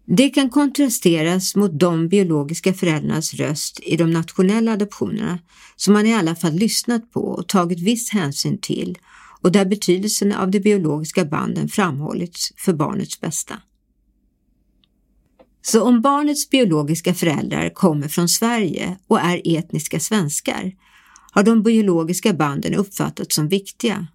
Det 0.05 0.31
kan 0.31 0.51
kontrasteras 0.51 1.57
mot 1.57 1.81
de 1.81 2.09
biologiska 2.09 2.75
föräldrarnas 2.75 3.35
röst 3.35 3.81
i 3.83 3.97
de 3.97 4.11
nationella 4.11 4.73
adoptionerna 4.73 5.39
som 5.77 5.95
man 5.95 6.07
i 6.07 6.15
alla 6.15 6.37
fall 6.37 6.53
lyssnat 6.53 7.13
på 7.13 7.21
och 7.21 7.49
tagit 7.49 7.81
viss 7.81 8.11
hänsyn 8.11 8.59
till 8.59 8.99
och 9.41 9.53
där 9.53 9.65
betydelsen 9.65 10.33
av 10.33 10.51
de 10.51 10.61
biologiska 10.61 11.25
banden 11.25 11.69
framhållits 11.69 12.53
för 12.57 12.73
barnets 12.73 13.21
bästa. 13.21 13.55
Så 15.63 15.83
om 15.83 16.01
barnets 16.01 16.51
biologiska 16.51 17.15
föräldrar 17.15 17.71
kommer 17.71 18.09
från 18.09 18.29
Sverige 18.29 18.99
och 19.07 19.21
är 19.21 19.43
etniska 19.45 20.01
svenskar 20.01 20.73
har 21.33 21.43
de 21.43 21.63
biologiska 21.63 22.33
banden 22.33 22.75
uppfattats 22.75 23.35
som 23.35 23.49
viktiga 23.49 24.07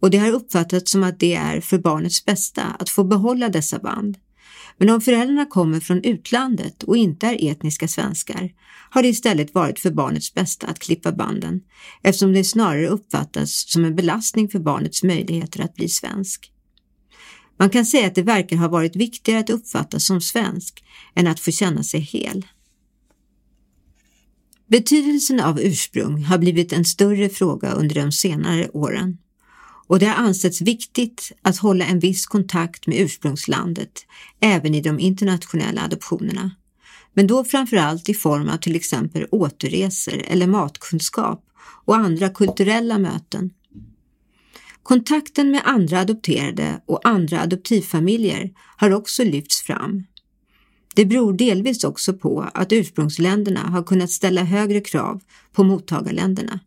och 0.00 0.10
det 0.10 0.18
har 0.18 0.32
uppfattats 0.32 0.90
som 0.90 1.02
att 1.02 1.20
det 1.20 1.34
är 1.34 1.60
för 1.60 1.78
barnets 1.78 2.24
bästa 2.24 2.62
att 2.62 2.88
få 2.88 3.04
behålla 3.04 3.48
dessa 3.48 3.78
band. 3.78 4.16
Men 4.78 4.90
om 4.90 5.00
föräldrarna 5.00 5.46
kommer 5.46 5.80
från 5.80 6.04
utlandet 6.04 6.82
och 6.82 6.96
inte 6.96 7.26
är 7.26 7.50
etniska 7.50 7.88
svenskar 7.88 8.52
har 8.90 9.02
det 9.02 9.08
istället 9.08 9.54
varit 9.54 9.78
för 9.78 9.90
barnets 9.90 10.34
bästa 10.34 10.66
att 10.66 10.78
klippa 10.78 11.12
banden 11.12 11.60
eftersom 12.02 12.32
det 12.32 12.44
snarare 12.44 12.88
uppfattas 12.88 13.64
som 13.68 13.84
en 13.84 13.96
belastning 13.96 14.48
för 14.48 14.58
barnets 14.58 15.02
möjligheter 15.02 15.64
att 15.64 15.74
bli 15.74 15.88
svensk. 15.88 16.50
Man 17.58 17.70
kan 17.70 17.86
säga 17.86 18.06
att 18.06 18.14
det 18.14 18.22
verkar 18.22 18.56
ha 18.56 18.68
varit 18.68 18.96
viktigare 18.96 19.40
att 19.40 19.50
uppfattas 19.50 20.06
som 20.06 20.20
svensk 20.20 20.84
än 21.14 21.26
att 21.26 21.40
få 21.40 21.50
känna 21.50 21.82
sig 21.82 22.00
hel. 22.00 22.46
Betydelsen 24.66 25.40
av 25.40 25.60
ursprung 25.60 26.24
har 26.24 26.38
blivit 26.38 26.72
en 26.72 26.84
större 26.84 27.28
fråga 27.28 27.72
under 27.72 27.94
de 27.94 28.12
senare 28.12 28.68
åren 28.68 29.18
och 29.86 29.98
det 29.98 30.06
har 30.06 30.14
ansetts 30.14 30.60
viktigt 30.60 31.32
att 31.42 31.58
hålla 31.58 31.86
en 31.86 31.98
viss 31.98 32.26
kontakt 32.26 32.86
med 32.86 33.00
ursprungslandet 33.00 34.06
även 34.40 34.74
i 34.74 34.80
de 34.80 35.00
internationella 35.00 35.82
adoptionerna. 35.82 36.50
Men 37.14 37.26
då 37.26 37.44
framför 37.44 37.76
allt 37.76 38.08
i 38.08 38.14
form 38.14 38.48
av 38.48 38.56
till 38.56 38.76
exempel 38.76 39.26
återresor 39.30 40.22
eller 40.26 40.46
matkunskap 40.46 41.44
och 41.84 41.96
andra 41.96 42.28
kulturella 42.28 42.98
möten. 42.98 43.50
Kontakten 44.82 45.50
med 45.50 45.62
andra 45.64 46.00
adopterade 46.00 46.80
och 46.86 47.08
andra 47.08 47.40
adoptivfamiljer 47.40 48.50
har 48.76 48.90
också 48.90 49.24
lyfts 49.24 49.62
fram. 49.62 50.04
Det 50.94 51.04
beror 51.04 51.32
delvis 51.32 51.84
också 51.84 52.12
på 52.12 52.50
att 52.54 52.72
ursprungsländerna 52.72 53.60
har 53.60 53.82
kunnat 53.82 54.10
ställa 54.10 54.44
högre 54.44 54.80
krav 54.80 55.20
på 55.52 55.64
mottagarländerna. 55.64 56.60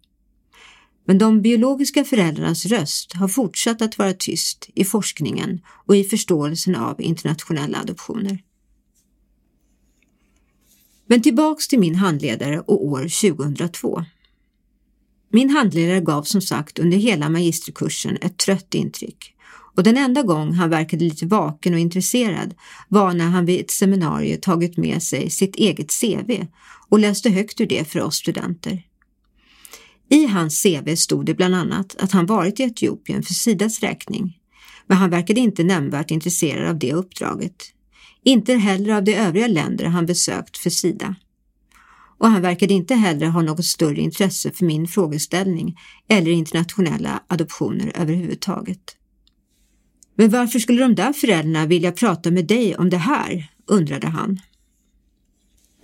Men 1.07 1.17
de 1.17 1.41
biologiska 1.41 2.03
föräldrarnas 2.03 2.65
röst 2.65 3.13
har 3.13 3.27
fortsatt 3.27 3.81
att 3.81 3.97
vara 3.97 4.13
tyst 4.13 4.69
i 4.75 4.83
forskningen 4.83 5.61
och 5.85 5.95
i 5.95 6.03
förståelsen 6.03 6.75
av 6.75 7.01
internationella 7.01 7.79
adoptioner. 7.79 8.43
Men 11.05 11.21
tillbaks 11.21 11.67
till 11.67 11.79
min 11.79 11.95
handledare 11.95 12.59
och 12.59 12.85
år 12.85 13.31
2002. 13.33 14.03
Min 15.31 15.49
handledare 15.49 16.01
gav 16.01 16.23
som 16.23 16.41
sagt 16.41 16.79
under 16.79 16.97
hela 16.97 17.29
magisterkursen 17.29 18.17
ett 18.21 18.37
trött 18.37 18.73
intryck 18.73 19.33
och 19.77 19.83
den 19.83 19.97
enda 19.97 20.23
gång 20.23 20.53
han 20.53 20.69
verkade 20.69 21.05
lite 21.05 21.25
vaken 21.25 21.73
och 21.73 21.79
intresserad 21.79 22.53
var 22.89 23.13
när 23.13 23.25
han 23.25 23.45
vid 23.45 23.61
ett 23.61 23.71
seminarium 23.71 24.41
tagit 24.41 24.77
med 24.77 25.03
sig 25.03 25.29
sitt 25.29 25.55
eget 25.55 25.91
CV 26.01 26.45
och 26.89 26.99
läste 26.99 27.29
högt 27.29 27.61
ur 27.61 27.65
det 27.65 27.87
för 27.87 28.01
oss 28.01 28.15
studenter. 28.15 28.86
I 30.09 30.25
hans 30.25 30.63
CV 30.63 30.95
stod 30.95 31.25
det 31.25 31.33
bland 31.33 31.55
annat 31.55 31.95
att 31.99 32.11
han 32.11 32.25
varit 32.25 32.59
i 32.59 32.63
Etiopien 32.63 33.23
för 33.23 33.33
Sidas 33.33 33.79
räkning, 33.79 34.37
men 34.87 34.97
han 34.97 35.09
verkade 35.09 35.39
inte 35.39 35.63
nämnvärt 35.63 36.11
intresserad 36.11 36.69
av 36.69 36.79
det 36.79 36.93
uppdraget. 36.93 37.63
Inte 38.23 38.53
heller 38.53 38.93
av 38.93 39.03
de 39.03 39.15
övriga 39.15 39.47
länder 39.47 39.85
han 39.85 40.05
besökt 40.05 40.57
för 40.57 40.69
Sida 40.69 41.15
och 42.17 42.29
han 42.29 42.41
verkade 42.41 42.73
inte 42.73 42.95
heller 42.95 43.27
ha 43.27 43.41
något 43.41 43.65
större 43.65 44.01
intresse 44.01 44.51
för 44.51 44.65
min 44.65 44.87
frågeställning 44.87 45.79
eller 46.07 46.31
internationella 46.31 47.23
adoptioner 47.27 47.91
överhuvudtaget. 47.95 48.95
Men 50.15 50.29
varför 50.29 50.59
skulle 50.59 50.81
de 50.81 50.95
där 50.95 51.13
föräldrarna 51.13 51.65
vilja 51.65 51.91
prata 51.91 52.31
med 52.31 52.47
dig 52.47 52.75
om 52.75 52.89
det 52.89 52.97
här? 52.97 53.51
undrade 53.69 54.07
han. 54.07 54.39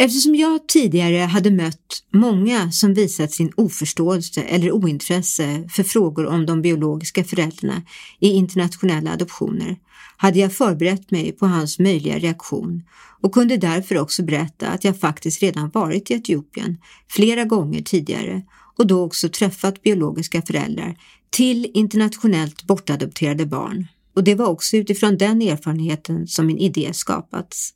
Eftersom 0.04 0.36
jag 0.36 0.68
tidigare 0.68 1.18
hade 1.18 1.52
mött 1.52 2.04
många 2.14 2.72
som 2.72 2.94
visat 2.94 3.32
sin 3.32 3.52
oförståelse 3.58 4.42
eller 4.42 4.72
ointresse 4.72 5.70
för 5.70 5.84
frågor 5.84 6.26
om 6.26 6.46
de 6.46 6.62
biologiska 6.62 7.24
föräldrarna 7.24 7.82
i 8.20 8.28
internationella 8.28 9.14
adoptioner 9.14 9.78
hade 10.18 10.40
jag 10.40 10.54
förberett 10.54 11.12
mig 11.12 11.32
på 11.32 11.46
hans 11.46 11.80
möjliga 11.80 12.20
reaktion 12.20 12.84
och 13.22 13.34
kunde 13.34 13.58
därför 13.58 13.98
också 13.98 14.24
berätta 14.24 14.68
att 14.68 14.84
jag 14.84 15.00
faktiskt 15.00 15.42
redan 15.42 15.70
varit 15.70 16.12
i 16.12 16.14
Etiopien 16.14 16.78
flera 17.10 17.44
gånger 17.44 17.82
tidigare 17.82 18.42
och 18.78 18.88
då 18.88 19.04
också 19.04 19.30
träffat 19.30 19.84
biologiska 19.84 20.42
föräldrar 20.42 20.98
till 21.30 21.72
internationellt 21.74 22.64
bortadopterade 22.64 23.46
barn. 23.46 23.88
Och 24.16 24.24
det 24.24 24.36
var 24.36 24.46
också 24.46 24.78
utifrån 24.78 25.18
den 25.18 25.42
erfarenheten 25.42 26.28
som 26.28 26.46
min 26.46 26.58
idé 26.58 26.90
skapats. 26.94 27.74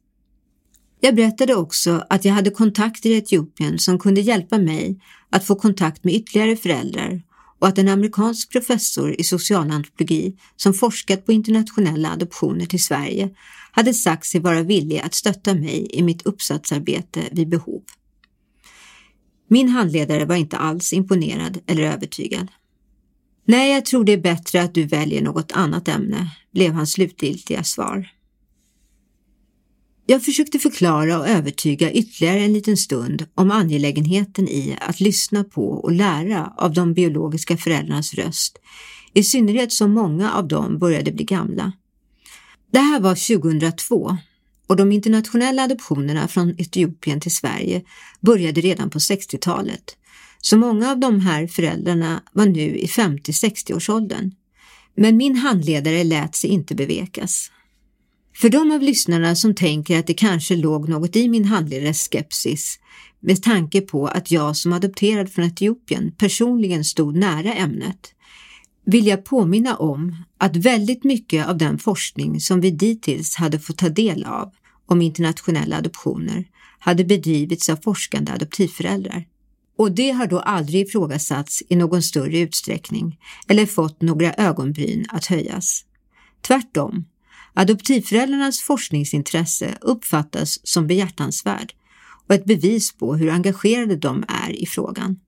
Jag 1.00 1.16
berättade 1.16 1.56
också 1.56 2.06
att 2.10 2.26
jag 2.26 2.34
hade 2.34 2.50
kontakter 2.50 3.10
i 3.10 3.18
Etiopien 3.18 3.80
som 3.80 4.00
kunde 4.00 4.22
hjälpa 4.22 4.58
mig 4.58 5.00
att 5.30 5.48
få 5.48 5.56
kontakt 5.56 6.04
med 6.04 6.14
ytterligare 6.14 6.56
föräldrar 6.56 7.22
och 7.60 7.68
att 7.68 7.78
en 7.78 7.88
amerikansk 7.88 8.52
professor 8.52 9.16
i 9.20 9.24
socialantropologi 9.24 10.36
som 10.56 10.74
forskat 10.74 11.26
på 11.26 11.32
internationella 11.32 12.12
adoptioner 12.12 12.66
till 12.66 12.84
Sverige 12.84 13.30
hade 13.72 13.94
sagt 13.94 14.26
sig 14.26 14.42
vara 14.42 14.64
villig 14.64 15.00
att 15.00 15.14
stötta 15.14 15.54
mig 15.54 15.88
i 15.92 16.04
mitt 16.04 16.26
uppsatsarbete 16.26 17.22
vid 17.32 17.50
behov. 17.50 17.84
Min 19.50 19.70
handledare 19.70 20.26
var 20.26 20.36
inte 20.36 20.58
alls 20.58 20.94
imponerad 20.94 21.60
eller 21.68 21.84
övertygad. 21.84 22.48
Nej, 23.46 23.74
jag 23.74 23.86
tror 23.86 24.04
det 24.04 24.14
är 24.14 24.22
bättre 24.22 24.62
att 24.62 24.74
du 24.74 24.84
väljer 24.84 25.22
något 25.22 25.52
annat 25.52 25.88
ämne, 25.88 26.32
blev 26.54 26.74
hans 26.74 26.92
slutgiltiga 26.92 27.64
svar. 27.64 28.17
Jag 30.10 30.24
försökte 30.24 30.60
förklara 30.60 31.20
och 31.20 31.28
övertyga 31.28 31.92
ytterligare 31.92 32.40
en 32.40 32.54
liten 32.54 32.78
stund 32.78 33.26
om 33.36 33.52
angelägenheten 33.52 34.48
i 34.48 34.78
att 34.82 35.00
lyssna 35.00 35.44
på 35.44 35.70
och 35.70 35.92
lära 35.92 36.54
av 36.58 36.74
de 36.74 36.94
biologiska 36.94 37.58
föräldrarnas 37.58 38.14
röst, 38.14 38.58
i 39.14 39.24
synnerhet 39.24 39.74
som 39.74 39.92
många 39.92 40.34
av 40.34 40.48
dem 40.48 40.80
började 40.80 41.12
bli 41.12 41.24
gamla. 41.24 41.72
Det 42.72 42.80
här 42.80 43.00
var 43.00 43.38
2002 43.38 44.18
och 44.68 44.76
de 44.76 44.92
internationella 44.92 45.64
adoptionerna 45.64 46.28
från 46.28 46.56
Etiopien 46.58 47.20
till 47.20 47.36
Sverige 47.36 47.82
började 48.22 48.62
redan 48.62 48.90
på 48.90 49.00
60-talet, 49.00 49.98
så 50.42 50.58
många 50.58 50.92
av 50.92 51.00
de 51.00 51.20
här 51.20 51.48
föräldrarna 51.48 52.24
var 52.32 52.46
nu 52.46 52.78
i 52.78 52.86
50-60 52.86 53.76
årsåldern. 53.76 54.32
Men 54.96 55.18
min 55.18 55.36
handledare 55.36 56.04
lät 56.04 56.36
sig 56.36 56.50
inte 56.50 56.76
bevekas. 56.76 57.52
För 58.42 58.50
de 58.50 58.72
av 58.72 58.82
lyssnarna 58.82 59.36
som 59.36 59.56
tänker 59.56 60.00
att 60.00 60.08
det 60.08 60.14
kanske 60.14 60.56
låg 60.56 60.90
något 60.90 61.16
i 61.16 61.30
min 61.30 61.46
handledares 61.46 62.10
skepsis 62.12 62.80
med 63.20 63.44
tanke 63.44 63.82
på 63.82 64.08
att 64.08 64.32
jag 64.32 64.56
som 64.56 64.74
adopterad 64.74 65.32
från 65.32 65.46
Etiopien 65.46 66.12
personligen 66.18 66.84
stod 66.84 67.16
nära 67.16 67.54
ämnet 67.54 68.14
vill 68.86 69.08
jag 69.08 69.26
påminna 69.26 69.76
om 69.76 70.16
att 70.38 70.56
väldigt 70.56 71.04
mycket 71.04 71.48
av 71.48 71.58
den 71.58 71.80
forskning 71.80 72.40
som 72.40 72.62
vi 72.62 72.72
dittills 72.72 73.36
hade 73.36 73.60
fått 73.60 73.78
ta 73.78 73.90
del 73.90 74.26
av 74.26 74.52
om 74.86 75.02
internationella 75.02 75.78
adoptioner 75.78 76.46
hade 76.80 77.06
bedrivits 77.06 77.70
av 77.70 77.76
forskande 77.76 78.32
adoptivföräldrar. 78.32 79.26
Och 79.78 79.92
det 79.92 80.12
har 80.12 80.28
då 80.28 80.40
aldrig 80.40 80.88
ifrågasatts 80.88 81.64
i 81.70 81.76
någon 81.76 82.02
större 82.02 82.40
utsträckning 82.40 83.20
eller 83.48 83.66
fått 83.66 84.02
några 84.02 84.34
ögonbryn 84.34 85.06
att 85.10 85.26
höjas. 85.26 85.86
Tvärtom 86.48 87.06
Adoptivföräldrarnas 87.60 88.60
forskningsintresse 88.60 89.78
uppfattas 89.82 90.60
som 90.64 90.88
behjärtansvärd 90.88 91.74
och 92.28 92.36
ett 92.36 92.46
bevis 92.46 92.98
på 92.98 93.16
hur 93.16 93.30
engagerade 93.30 93.96
de 93.96 94.26
är 94.28 94.52
i 94.52 94.66
frågan. 94.66 95.20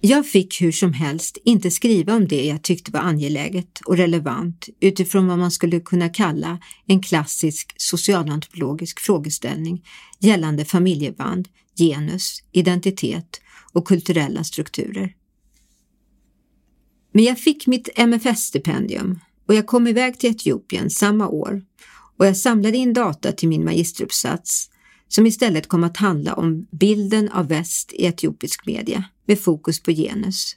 Jag 0.00 0.26
fick 0.26 0.60
hur 0.60 0.72
som 0.72 0.92
helst 0.92 1.38
inte 1.44 1.70
skriva 1.70 2.14
om 2.14 2.28
det 2.28 2.44
jag 2.44 2.62
tyckte 2.62 2.90
var 2.90 3.00
angeläget 3.00 3.80
och 3.84 3.96
relevant 3.96 4.68
utifrån 4.80 5.26
vad 5.26 5.38
man 5.38 5.50
skulle 5.50 5.80
kunna 5.80 6.08
kalla 6.08 6.58
en 6.86 7.02
klassisk 7.02 7.74
socialantropologisk 7.76 9.00
frågeställning 9.00 9.84
gällande 10.18 10.64
familjeband, 10.64 11.48
genus, 11.78 12.42
identitet 12.52 13.40
och 13.72 13.88
kulturella 13.88 14.44
strukturer. 14.44 15.14
Men 17.12 17.24
jag 17.24 17.38
fick 17.38 17.66
mitt 17.66 17.88
MFS-stipendium 17.96 19.18
och 19.48 19.54
jag 19.54 19.66
kom 19.66 19.86
iväg 19.86 20.18
till 20.18 20.30
Etiopien 20.30 20.90
samma 20.90 21.28
år 21.28 21.62
och 22.16 22.26
jag 22.26 22.36
samlade 22.36 22.76
in 22.76 22.92
data 22.92 23.32
till 23.32 23.48
min 23.48 23.64
magisteruppsats 23.64 24.70
som 25.08 25.26
istället 25.26 25.66
kom 25.66 25.84
att 25.84 25.96
handla 25.96 26.34
om 26.34 26.66
bilden 26.70 27.28
av 27.28 27.48
väst 27.48 27.92
i 27.92 28.06
etiopisk 28.06 28.66
media 28.66 29.04
med 29.26 29.40
fokus 29.40 29.82
på 29.82 29.90
genus. 29.90 30.56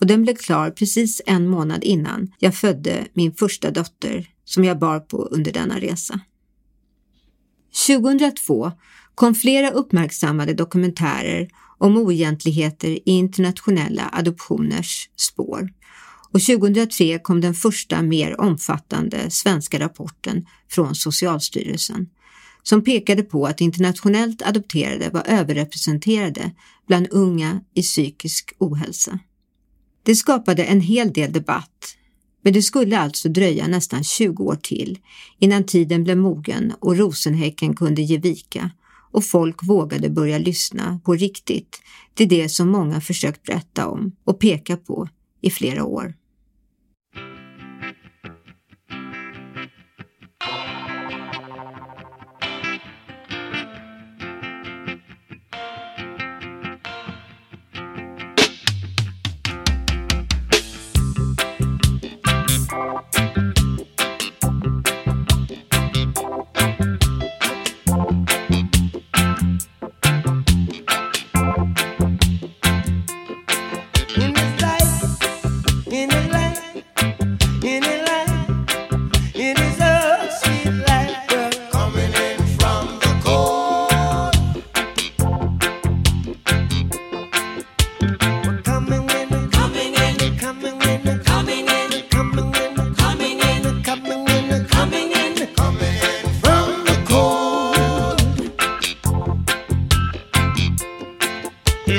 Och 0.00 0.06
den 0.06 0.22
blev 0.22 0.34
klar 0.34 0.70
precis 0.70 1.22
en 1.26 1.48
månad 1.48 1.84
innan 1.84 2.32
jag 2.38 2.54
födde 2.54 3.06
min 3.12 3.34
första 3.34 3.70
dotter 3.70 4.28
som 4.44 4.64
jag 4.64 4.78
bar 4.78 5.00
på 5.00 5.22
under 5.22 5.52
denna 5.52 5.80
resa. 5.80 6.20
2002 7.86 8.72
kom 9.14 9.34
flera 9.34 9.70
uppmärksammade 9.70 10.54
dokumentärer 10.54 11.48
om 11.78 11.96
oegentligheter 11.96 12.88
i 12.88 13.02
internationella 13.04 14.10
adoptioners 14.12 15.10
spår 15.16 15.68
och 16.32 16.40
2003 16.42 17.18
kom 17.18 17.40
den 17.40 17.54
första 17.54 18.02
mer 18.02 18.40
omfattande 18.40 19.30
svenska 19.30 19.78
rapporten 19.78 20.46
från 20.68 20.94
Socialstyrelsen 20.94 22.08
som 22.62 22.84
pekade 22.84 23.22
på 23.22 23.46
att 23.46 23.60
internationellt 23.60 24.42
adopterade 24.42 25.10
var 25.10 25.22
överrepresenterade 25.26 26.52
bland 26.86 27.08
unga 27.10 27.60
i 27.74 27.82
psykisk 27.82 28.52
ohälsa. 28.58 29.18
Det 30.02 30.14
skapade 30.14 30.64
en 30.64 30.80
hel 30.80 31.12
del 31.12 31.32
debatt, 31.32 31.96
men 32.42 32.52
det 32.52 32.62
skulle 32.62 32.98
alltså 32.98 33.28
dröja 33.28 33.66
nästan 33.66 34.04
20 34.04 34.44
år 34.44 34.58
till 34.62 34.98
innan 35.38 35.64
tiden 35.64 36.04
blev 36.04 36.16
mogen 36.16 36.72
och 36.80 36.96
rosenhäcken 36.96 37.76
kunde 37.76 38.02
ge 38.02 38.18
vika 38.18 38.70
och 39.12 39.24
folk 39.24 39.62
vågade 39.62 40.10
börja 40.10 40.38
lyssna 40.38 41.00
på 41.04 41.14
riktigt 41.14 41.80
till 42.14 42.28
det 42.28 42.48
som 42.48 42.68
många 42.68 43.00
försökt 43.00 43.42
berätta 43.42 43.88
om 43.88 44.12
och 44.24 44.40
peka 44.40 44.76
på 44.76 45.08
i 45.40 45.50
flera 45.50 45.84
år. 45.84 46.14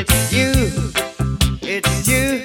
It's 0.01 0.31
you. 0.31 0.93
It's 1.61 2.07
you. 2.07 2.38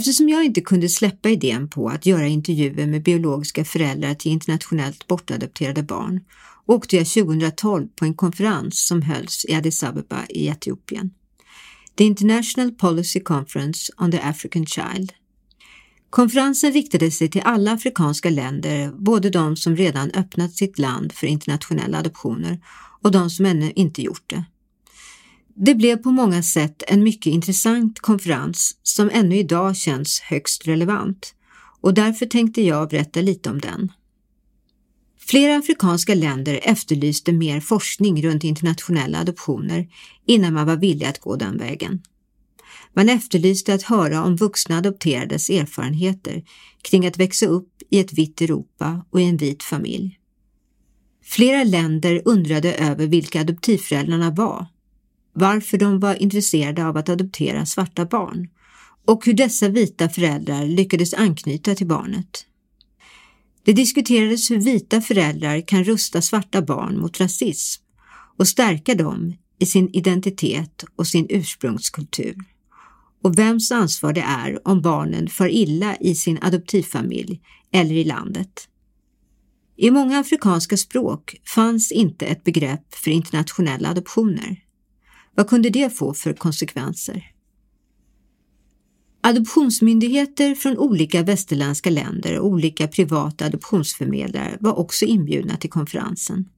Eftersom 0.00 0.28
jag 0.28 0.44
inte 0.44 0.60
kunde 0.60 0.88
släppa 0.88 1.28
idén 1.28 1.68
på 1.68 1.88
att 1.88 2.06
göra 2.06 2.26
intervjuer 2.26 2.86
med 2.86 3.02
biologiska 3.02 3.64
föräldrar 3.64 4.14
till 4.14 4.32
internationellt 4.32 5.06
bortadopterade 5.06 5.82
barn 5.82 6.20
åkte 6.66 6.96
jag 6.96 7.06
2012 7.06 7.88
på 7.88 8.04
en 8.04 8.14
konferens 8.14 8.86
som 8.86 9.02
hölls 9.02 9.46
i 9.48 9.54
Addis 9.54 9.84
Abeba 9.84 10.26
i 10.28 10.48
Etiopien. 10.48 11.10
The 11.98 12.04
International 12.04 12.70
Policy 12.70 13.20
Conference 13.20 13.92
on 13.96 14.10
the 14.10 14.18
African 14.18 14.66
Child. 14.66 15.12
Konferensen 16.10 16.72
riktade 16.72 17.10
sig 17.10 17.30
till 17.30 17.42
alla 17.44 17.72
afrikanska 17.72 18.30
länder, 18.30 18.92
både 18.92 19.30
de 19.30 19.56
som 19.56 19.76
redan 19.76 20.10
öppnat 20.10 20.52
sitt 20.52 20.78
land 20.78 21.12
för 21.12 21.26
internationella 21.26 21.98
adoptioner 21.98 22.60
och 23.02 23.10
de 23.10 23.30
som 23.30 23.46
ännu 23.46 23.72
inte 23.74 24.02
gjort 24.02 24.24
det. 24.30 24.44
Det 25.54 25.74
blev 25.74 25.96
på 25.96 26.10
många 26.10 26.42
sätt 26.42 26.82
en 26.86 27.02
mycket 27.02 27.32
intressant 27.32 28.00
konferens 28.00 28.76
som 28.82 29.10
ännu 29.12 29.36
idag 29.36 29.76
känns 29.76 30.20
högst 30.20 30.66
relevant 30.66 31.34
och 31.80 31.94
därför 31.94 32.26
tänkte 32.26 32.62
jag 32.62 32.88
berätta 32.88 33.20
lite 33.20 33.50
om 33.50 33.60
den. 33.60 33.92
Flera 35.18 35.56
afrikanska 35.56 36.14
länder 36.14 36.60
efterlyste 36.62 37.32
mer 37.32 37.60
forskning 37.60 38.22
runt 38.22 38.44
internationella 38.44 39.18
adoptioner 39.18 39.88
innan 40.26 40.54
man 40.54 40.66
var 40.66 40.76
villig 40.76 41.06
att 41.06 41.18
gå 41.18 41.36
den 41.36 41.58
vägen. 41.58 42.02
Man 42.94 43.08
efterlyste 43.08 43.74
att 43.74 43.82
höra 43.82 44.24
om 44.24 44.36
vuxna 44.36 44.78
adopterades 44.78 45.50
erfarenheter 45.50 46.44
kring 46.82 47.06
att 47.06 47.18
växa 47.18 47.46
upp 47.46 47.72
i 47.90 48.00
ett 48.00 48.12
vitt 48.12 48.40
Europa 48.40 49.04
och 49.10 49.20
i 49.20 49.24
en 49.24 49.36
vit 49.36 49.62
familj. 49.62 50.18
Flera 51.24 51.64
länder 51.64 52.22
undrade 52.24 52.74
över 52.74 53.06
vilka 53.06 53.40
adoptivföräldrarna 53.40 54.30
var 54.30 54.66
varför 55.32 55.78
de 55.78 56.00
var 56.00 56.22
intresserade 56.22 56.86
av 56.86 56.96
att 56.96 57.08
adoptera 57.08 57.66
svarta 57.66 58.04
barn 58.04 58.48
och 59.06 59.26
hur 59.26 59.32
dessa 59.32 59.68
vita 59.68 60.08
föräldrar 60.08 60.66
lyckades 60.66 61.14
anknyta 61.14 61.74
till 61.74 61.86
barnet. 61.86 62.46
Det 63.64 63.72
diskuterades 63.72 64.50
hur 64.50 64.60
vita 64.60 65.00
föräldrar 65.00 65.68
kan 65.68 65.84
rusta 65.84 66.22
svarta 66.22 66.62
barn 66.62 66.98
mot 66.98 67.20
rasism 67.20 67.82
och 68.38 68.48
stärka 68.48 68.94
dem 68.94 69.34
i 69.58 69.66
sin 69.66 69.90
identitet 69.92 70.84
och 70.96 71.06
sin 71.06 71.26
ursprungskultur 71.30 72.36
och 73.22 73.38
vems 73.38 73.72
ansvar 73.72 74.12
det 74.12 74.20
är 74.20 74.68
om 74.68 74.82
barnen 74.82 75.28
far 75.28 75.48
illa 75.48 75.96
i 75.96 76.14
sin 76.14 76.38
adoptivfamilj 76.42 77.40
eller 77.72 77.94
i 77.94 78.04
landet. 78.04 78.68
I 79.76 79.90
många 79.90 80.18
afrikanska 80.18 80.76
språk 80.76 81.36
fanns 81.44 81.92
inte 81.92 82.26
ett 82.26 82.44
begrepp 82.44 82.94
för 82.94 83.10
internationella 83.10 83.88
adoptioner. 83.88 84.56
Vad 85.34 85.48
kunde 85.48 85.70
det 85.70 85.96
få 85.96 86.14
för 86.14 86.32
konsekvenser? 86.32 87.32
Adoptionsmyndigheter 89.22 90.54
från 90.54 90.78
olika 90.78 91.22
västerländska 91.22 91.90
länder 91.90 92.38
och 92.38 92.46
olika 92.46 92.88
privata 92.88 93.46
adoptionsförmedlare 93.46 94.56
var 94.60 94.78
också 94.78 95.04
inbjudna 95.04 95.56
till 95.56 95.70
konferensen. 95.70 96.48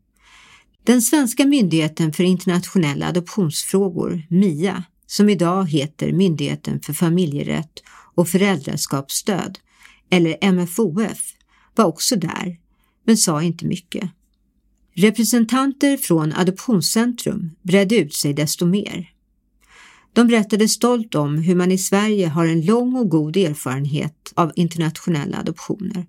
Den 0.85 1.03
svenska 1.03 1.47
myndigheten 1.47 2.13
för 2.13 2.25
internationella 2.25 3.09
adoptionsfrågor, 3.09 4.23
MIA, 4.31 4.85
som 5.07 5.29
idag 5.29 5.71
heter 5.71 6.13
Myndigheten 6.13 6.81
för 6.81 6.93
familjerätt 6.93 7.83
och 8.15 8.29
föräldraskapsstöd, 8.29 9.59
eller 10.11 10.53
MFOF, 10.53 11.35
var 11.75 11.85
också 11.85 12.17
där, 12.17 12.59
men 13.05 13.17
sa 13.17 13.43
inte 13.43 13.67
mycket. 13.67 14.11
Representanter 14.95 15.97
från 15.97 16.33
Adoptionscentrum 16.33 17.51
bredde 17.63 17.97
ut 17.97 18.15
sig 18.15 18.35
desto 18.35 18.67
mer. 18.67 19.09
De 20.13 20.27
berättade 20.27 20.69
stolt 20.69 21.15
om 21.15 21.39
hur 21.39 21.55
man 21.55 21.73
i 21.73 21.79
Sverige 21.79 22.29
har 22.29 22.47
en 22.47 22.65
lång 22.65 22.97
och 22.97 23.09
god 23.09 23.37
erfarenhet 23.37 24.33
av 24.35 24.53
internationella 24.57 25.39
adoptioner 25.39 26.07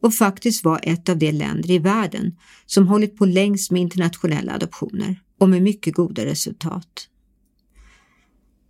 och 0.00 0.14
faktiskt 0.14 0.64
var 0.64 0.80
ett 0.82 1.08
av 1.08 1.18
de 1.18 1.32
länder 1.32 1.70
i 1.70 1.78
världen 1.78 2.36
som 2.66 2.88
hållit 2.88 3.16
på 3.16 3.26
längst 3.26 3.70
med 3.70 3.82
internationella 3.82 4.54
adoptioner 4.54 5.20
och 5.40 5.48
med 5.48 5.62
mycket 5.62 5.94
goda 5.94 6.24
resultat. 6.24 7.08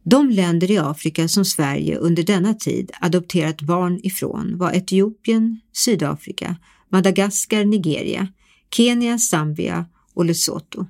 De 0.03 0.31
länder 0.31 0.71
i 0.71 0.79
Afrika 0.79 1.29
som 1.29 1.45
Sverige 1.45 1.97
under 1.97 2.23
denna 2.23 2.55
tid 2.55 2.91
adopterat 3.01 3.61
barn 3.61 4.01
ifrån 4.03 4.59
var 4.59 4.73
Etiopien, 4.73 5.61
Sydafrika, 5.73 6.57
Madagaskar, 6.89 7.65
Nigeria, 7.65 8.29
Kenya, 8.77 9.19
Zambia 9.19 9.87
och 10.15 10.25
Lesotho. 10.25 10.87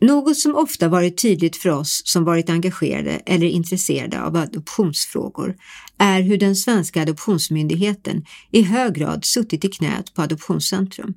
Något 0.00 0.36
som 0.36 0.54
ofta 0.54 0.88
varit 0.88 1.22
tydligt 1.22 1.56
för 1.56 1.68
oss 1.68 2.02
som 2.04 2.24
varit 2.24 2.50
engagerade 2.50 3.10
eller 3.10 3.46
intresserade 3.46 4.22
av 4.22 4.36
adoptionsfrågor 4.36 5.56
är 5.98 6.22
hur 6.22 6.38
den 6.38 6.56
svenska 6.56 7.02
adoptionsmyndigheten 7.02 8.24
i 8.50 8.62
hög 8.62 8.94
grad 8.94 9.24
suttit 9.24 9.64
i 9.64 9.68
knät 9.68 10.14
på 10.14 10.22
Adoptionscentrum. 10.22 11.14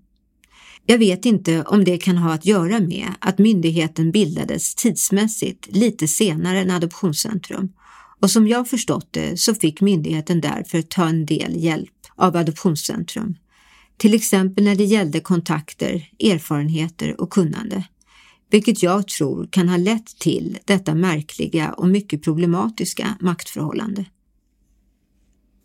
Jag 0.86 0.98
vet 0.98 1.26
inte 1.26 1.64
om 1.64 1.84
det 1.84 1.98
kan 1.98 2.18
ha 2.18 2.34
att 2.34 2.46
göra 2.46 2.80
med 2.80 3.08
att 3.20 3.38
myndigheten 3.38 4.12
bildades 4.12 4.76
tidsmässigt 4.76 5.68
lite 5.68 6.08
senare 6.08 6.62
än 6.62 6.72
Adoptionscentrum 6.72 7.74
och 8.22 8.32
som 8.32 8.48
jag 8.48 8.70
förstått 8.70 9.08
det 9.12 9.40
så 9.40 9.56
fick 9.56 9.82
myndigheten 9.82 10.42
därför 10.42 10.82
ta 10.82 11.06
en 11.06 11.26
del 11.26 11.64
hjälp 11.64 11.94
av 12.16 12.38
Adoptionscentrum 12.38 13.36
till 14.00 14.14
exempel 14.14 14.64
när 14.64 14.76
det 14.76 14.84
gällde 14.84 15.20
kontakter, 15.20 16.10
erfarenheter 16.20 17.22
och 17.22 17.30
kunnande, 17.30 17.84
vilket 18.52 18.84
jag 18.84 19.08
tror 19.08 19.48
kan 19.52 19.70
ha 19.70 19.78
lett 19.78 20.20
till 20.20 20.58
detta 20.66 20.96
märkliga 20.96 21.74
och 21.74 21.88
mycket 21.88 22.24
problematiska 22.24 23.18
maktförhållande. 23.20 24.06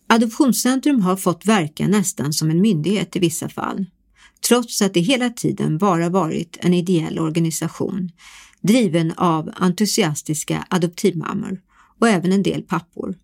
Adoptionscentrum 0.06 1.00
har 1.00 1.16
fått 1.16 1.46
verka 1.46 1.88
nästan 1.88 2.32
som 2.32 2.50
en 2.50 2.60
myndighet 2.60 3.16
i 3.16 3.18
vissa 3.18 3.48
fall, 3.48 3.86
trots 4.48 4.82
att 4.82 4.94
det 4.94 5.00
hela 5.00 5.30
tiden 5.30 5.78
bara 5.78 6.08
varit 6.08 6.56
en 6.60 6.74
ideell 6.74 7.18
organisation 7.18 8.10
driven 8.60 9.12
av 9.12 9.50
entusiastiska 9.54 10.66
adoptivmammor 10.70 11.60
och 12.00 12.08
även 12.08 12.32
en 12.32 12.42
del 12.42 12.62
pappor. 12.62 13.14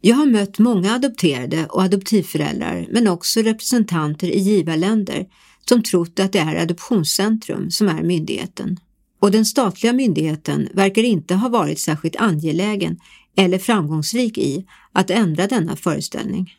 Jag 0.00 0.16
har 0.16 0.26
mött 0.26 0.58
många 0.58 0.94
adopterade 0.94 1.66
och 1.66 1.82
adoptivföräldrar 1.82 2.86
men 2.90 3.08
också 3.08 3.40
representanter 3.40 4.26
i 4.28 4.38
givarländer 4.38 5.26
som 5.68 5.82
trott 5.82 6.20
att 6.20 6.32
det 6.32 6.38
är 6.38 6.56
Adoptionscentrum 6.56 7.70
som 7.70 7.88
är 7.88 8.02
myndigheten. 8.02 8.80
Och 9.20 9.30
den 9.30 9.46
statliga 9.46 9.92
myndigheten 9.92 10.68
verkar 10.74 11.02
inte 11.02 11.34
ha 11.34 11.48
varit 11.48 11.80
särskilt 11.80 12.16
angelägen 12.16 12.98
eller 13.36 13.58
framgångsrik 13.58 14.38
i 14.38 14.66
att 14.92 15.10
ändra 15.10 15.46
denna 15.46 15.76
föreställning. 15.76 16.54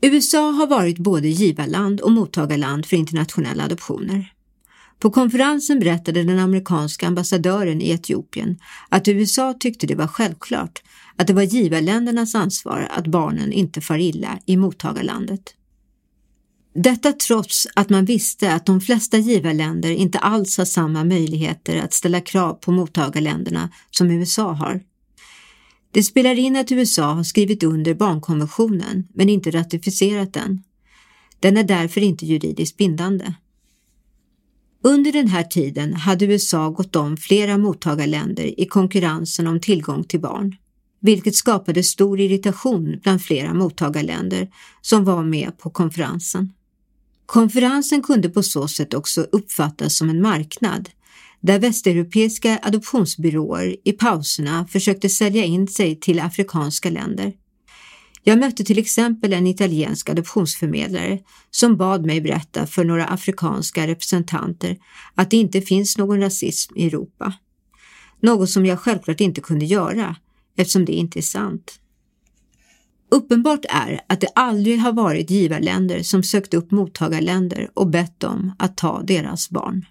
USA 0.00 0.50
har 0.50 0.66
varit 0.66 0.98
både 0.98 1.28
givarland 1.28 2.00
och 2.00 2.12
mottagarland 2.12 2.86
för 2.86 2.96
internationella 2.96 3.64
adoptioner. 3.64 4.33
På 5.04 5.10
konferensen 5.10 5.78
berättade 5.78 6.22
den 6.22 6.38
amerikanska 6.38 7.06
ambassadören 7.06 7.80
i 7.80 7.90
Etiopien 7.90 8.58
att 8.88 9.08
USA 9.08 9.54
tyckte 9.60 9.86
det 9.86 9.94
var 9.94 10.06
självklart 10.06 10.82
att 11.16 11.26
det 11.26 11.32
var 11.32 11.42
givarländernas 11.42 12.34
ansvar 12.34 12.88
att 12.90 13.06
barnen 13.06 13.52
inte 13.52 13.80
far 13.80 13.98
illa 13.98 14.38
i 14.46 14.56
mottagarlandet. 14.56 15.54
Detta 16.74 17.12
trots 17.12 17.66
att 17.74 17.90
man 17.90 18.04
visste 18.04 18.52
att 18.52 18.66
de 18.66 18.80
flesta 18.80 19.18
givarländer 19.18 19.90
inte 19.90 20.18
alls 20.18 20.58
har 20.58 20.64
samma 20.64 21.04
möjligheter 21.04 21.82
att 21.82 21.92
ställa 21.92 22.20
krav 22.20 22.54
på 22.54 22.72
mottagarländerna 22.72 23.70
som 23.90 24.10
USA 24.10 24.52
har. 24.52 24.80
Det 25.90 26.02
spelar 26.02 26.38
in 26.38 26.56
att 26.56 26.72
USA 26.72 27.12
har 27.12 27.24
skrivit 27.24 27.62
under 27.62 27.94
barnkonventionen 27.94 29.08
men 29.14 29.28
inte 29.28 29.50
ratificerat 29.50 30.32
den. 30.32 30.62
Den 31.40 31.56
är 31.56 31.64
därför 31.64 32.00
inte 32.00 32.26
juridiskt 32.26 32.76
bindande. 32.76 33.34
Under 34.86 35.12
den 35.12 35.28
här 35.28 35.42
tiden 35.42 35.94
hade 35.94 36.24
USA 36.24 36.68
gått 36.70 36.96
om 36.96 37.16
flera 37.16 37.58
mottagarländer 37.58 38.60
i 38.60 38.66
konkurrensen 38.66 39.46
om 39.46 39.60
tillgång 39.60 40.04
till 40.04 40.20
barn, 40.20 40.56
vilket 41.00 41.34
skapade 41.34 41.82
stor 41.82 42.20
irritation 42.20 43.00
bland 43.02 43.22
flera 43.22 43.54
mottagarländer 43.54 44.48
som 44.80 45.04
var 45.04 45.24
med 45.24 45.58
på 45.58 45.70
konferensen. 45.70 46.52
Konferensen 47.26 48.02
kunde 48.02 48.28
på 48.28 48.42
så 48.42 48.68
sätt 48.68 48.94
också 48.94 49.26
uppfattas 49.32 49.96
som 49.96 50.10
en 50.10 50.22
marknad 50.22 50.90
där 51.40 51.58
västeuropeiska 51.58 52.58
adoptionsbyråer 52.62 53.76
i 53.84 53.92
pauserna 53.92 54.66
försökte 54.66 55.08
sälja 55.08 55.44
in 55.44 55.68
sig 55.68 56.00
till 56.00 56.20
afrikanska 56.20 56.90
länder. 56.90 57.32
Jag 58.26 58.38
mötte 58.38 58.64
till 58.64 58.78
exempel 58.78 59.32
en 59.32 59.46
italiensk 59.46 60.08
adoptionsförmedlare 60.08 61.18
som 61.50 61.76
bad 61.76 62.06
mig 62.06 62.20
berätta 62.20 62.66
för 62.66 62.84
några 62.84 63.06
afrikanska 63.06 63.86
representanter 63.86 64.78
att 65.14 65.30
det 65.30 65.36
inte 65.36 65.60
finns 65.60 65.98
någon 65.98 66.20
rasism 66.20 66.76
i 66.76 66.86
Europa. 66.86 67.34
Något 68.20 68.50
som 68.50 68.66
jag 68.66 68.80
självklart 68.80 69.20
inte 69.20 69.40
kunde 69.40 69.64
göra 69.64 70.16
eftersom 70.56 70.84
det 70.84 70.92
inte 70.92 71.18
är 71.18 71.22
sant. 71.22 71.80
Uppenbart 73.10 73.64
är 73.68 74.00
att 74.06 74.20
det 74.20 74.28
aldrig 74.34 74.78
har 74.78 74.92
varit 74.92 75.30
givarländer 75.30 76.02
som 76.02 76.22
sökt 76.22 76.54
upp 76.54 76.70
mottagarländer 76.70 77.70
och 77.74 77.90
bett 77.90 78.20
dem 78.20 78.52
att 78.58 78.76
ta 78.76 79.02
deras 79.02 79.50
barn. 79.50 79.84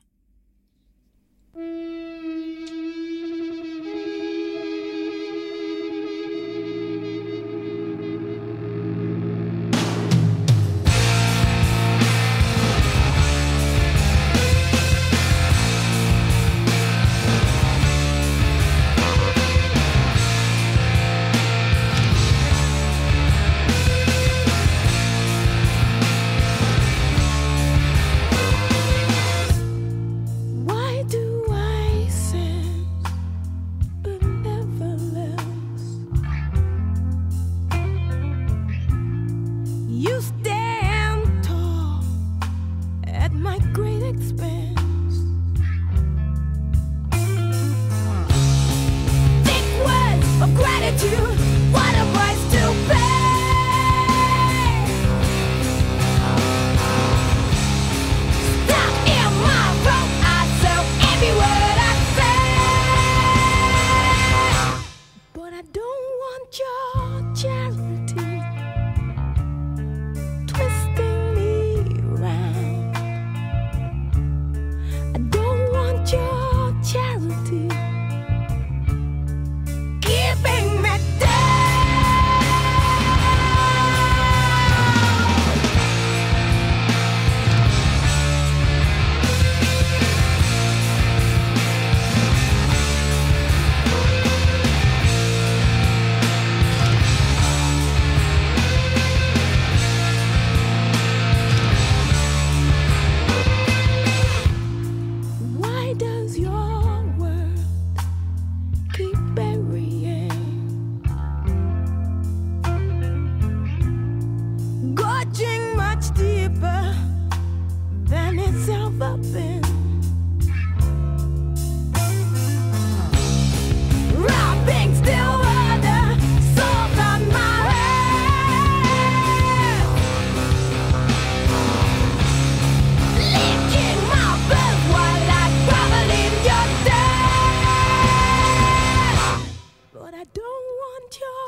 I 140.24 140.26
don't 140.34 140.66
want 140.80 141.20
your 141.20 141.43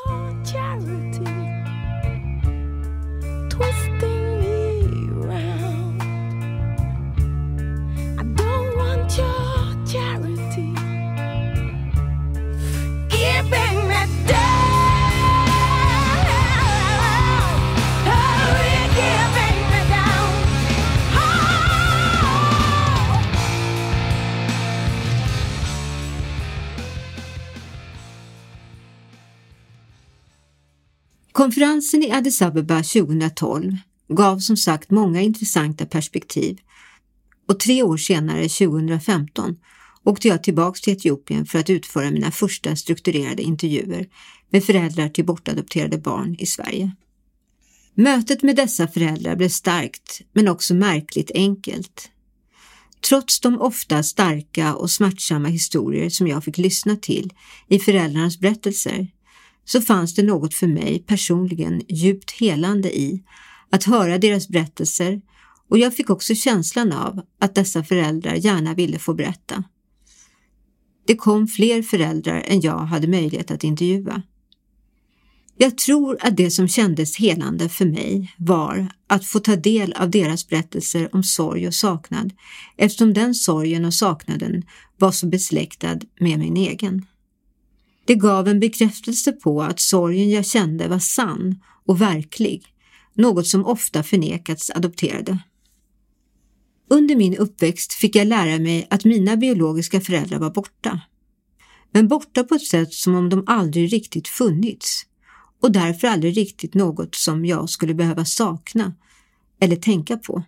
Konferensen 31.35 32.03
i 32.03 32.11
Addis 32.11 32.41
Abeba 32.41 32.83
2012 32.83 33.77
gav 34.07 34.39
som 34.39 34.57
sagt 34.57 34.91
många 34.91 35.21
intressanta 35.21 35.85
perspektiv 35.85 36.57
och 37.47 37.59
tre 37.59 37.83
år 37.83 37.97
senare, 37.97 38.49
2015, 38.49 39.55
åkte 40.03 40.27
jag 40.27 40.43
tillbaks 40.43 40.81
till 40.81 40.93
Etiopien 40.93 41.45
för 41.45 41.59
att 41.59 41.69
utföra 41.69 42.11
mina 42.11 42.31
första 42.31 42.75
strukturerade 42.75 43.43
intervjuer 43.43 44.07
med 44.49 44.63
föräldrar 44.63 45.09
till 45.09 45.25
bortadopterade 45.25 45.97
barn 45.97 46.35
i 46.39 46.45
Sverige. 46.45 46.91
Mötet 47.93 48.43
med 48.43 48.55
dessa 48.55 48.87
föräldrar 48.87 49.35
blev 49.35 49.49
starkt 49.49 50.21
men 50.33 50.47
också 50.47 50.73
märkligt 50.73 51.31
enkelt. 51.33 52.09
Trots 53.09 53.39
de 53.39 53.61
ofta 53.61 54.03
starka 54.03 54.75
och 54.75 54.91
smärtsamma 54.91 55.47
historier 55.47 56.09
som 56.09 56.27
jag 56.27 56.43
fick 56.43 56.57
lyssna 56.57 56.95
till 56.95 57.33
i 57.67 57.79
föräldrarnas 57.79 58.39
berättelser 58.39 59.07
så 59.65 59.81
fanns 59.81 60.15
det 60.15 60.23
något 60.23 60.53
för 60.53 60.67
mig 60.67 61.03
personligen 61.07 61.81
djupt 61.89 62.31
helande 62.31 62.97
i 62.99 63.23
att 63.69 63.83
höra 63.83 64.17
deras 64.17 64.47
berättelser 64.47 65.21
och 65.69 65.77
jag 65.77 65.95
fick 65.95 66.09
också 66.09 66.35
känslan 66.35 66.91
av 66.91 67.21
att 67.39 67.55
dessa 67.55 67.83
föräldrar 67.83 68.35
gärna 68.35 68.73
ville 68.73 68.99
få 68.99 69.13
berätta. 69.13 69.63
Det 71.07 71.15
kom 71.15 71.47
fler 71.47 71.81
föräldrar 71.81 72.43
än 72.45 72.61
jag 72.61 72.77
hade 72.77 73.07
möjlighet 73.07 73.51
att 73.51 73.63
intervjua. 73.63 74.21
Jag 75.57 75.77
tror 75.77 76.17
att 76.21 76.37
det 76.37 76.51
som 76.51 76.67
kändes 76.67 77.17
helande 77.17 77.69
för 77.69 77.85
mig 77.85 78.33
var 78.37 78.87
att 79.07 79.25
få 79.25 79.39
ta 79.39 79.55
del 79.55 79.93
av 79.93 80.09
deras 80.09 80.47
berättelser 80.47 81.15
om 81.15 81.23
sorg 81.23 81.67
och 81.67 81.73
saknad 81.73 82.33
eftersom 82.77 83.13
den 83.13 83.35
sorgen 83.35 83.85
och 83.85 83.93
saknaden 83.93 84.63
var 84.97 85.11
så 85.11 85.27
besläktad 85.27 85.99
med 86.19 86.39
min 86.39 86.57
egen. 86.57 87.05
Det 88.05 88.15
gav 88.15 88.47
en 88.47 88.59
bekräftelse 88.59 89.31
på 89.31 89.61
att 89.61 89.79
sorgen 89.79 90.29
jag 90.29 90.45
kände 90.45 90.87
var 90.87 90.99
sann 90.99 91.55
och 91.85 92.01
verklig, 92.01 92.63
något 93.13 93.47
som 93.47 93.65
ofta 93.65 94.03
förnekats 94.03 94.71
adopterade. 94.75 95.39
Under 96.89 97.15
min 97.15 97.37
uppväxt 97.37 97.93
fick 97.93 98.15
jag 98.15 98.27
lära 98.27 98.59
mig 98.59 98.87
att 98.89 99.05
mina 99.05 99.37
biologiska 99.37 100.01
föräldrar 100.01 100.39
var 100.39 100.49
borta. 100.49 101.01
Men 101.91 102.07
borta 102.07 102.43
på 102.43 102.55
ett 102.55 102.67
sätt 102.67 102.93
som 102.93 103.15
om 103.15 103.29
de 103.29 103.43
aldrig 103.47 103.93
riktigt 103.93 104.27
funnits 104.27 105.05
och 105.61 105.71
därför 105.71 106.07
aldrig 106.07 106.37
riktigt 106.37 106.73
något 106.73 107.15
som 107.15 107.45
jag 107.45 107.69
skulle 107.69 107.93
behöva 107.93 108.25
sakna 108.25 108.93
eller 109.59 109.75
tänka 109.75 110.17
på. 110.17 110.43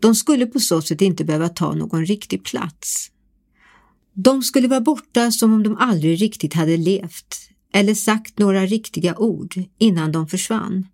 De 0.00 0.14
skulle 0.14 0.46
på 0.46 0.60
så 0.60 0.82
sätt 0.82 1.00
inte 1.00 1.24
behöva 1.24 1.48
ta 1.48 1.74
någon 1.74 2.06
riktig 2.06 2.44
plats. 2.44 3.10
De 4.18 4.42
skulle 4.42 4.68
vara 4.68 4.80
borta 4.80 5.30
som 5.30 5.52
om 5.52 5.62
de 5.62 5.76
aldrig 5.76 6.22
riktigt 6.22 6.54
hade 6.54 6.76
levt 6.76 7.48
eller 7.72 7.94
sagt 7.94 8.38
några 8.38 8.66
riktiga 8.66 9.18
ord 9.18 9.54
innan 9.78 10.12
de 10.12 10.28
försvann. 10.28 10.86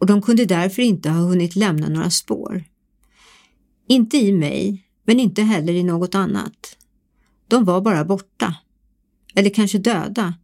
Och 0.00 0.06
de 0.06 0.22
kunde 0.22 0.44
därför 0.44 0.82
inte 0.82 1.10
ha 1.10 1.20
hunnit 1.20 1.56
lämna 1.56 1.88
några 1.88 2.10
spår. 2.10 2.64
Inte 3.88 4.16
i 4.16 4.32
mig, 4.32 4.86
men 5.04 5.20
inte 5.20 5.42
heller 5.42 5.72
i 5.72 5.82
något 5.82 6.14
annat. 6.14 6.76
De 7.48 7.64
var 7.64 7.80
bara 7.80 8.04
borta. 8.04 8.54
Eller 9.34 9.50
kanske 9.50 9.78
döda. 9.78 10.34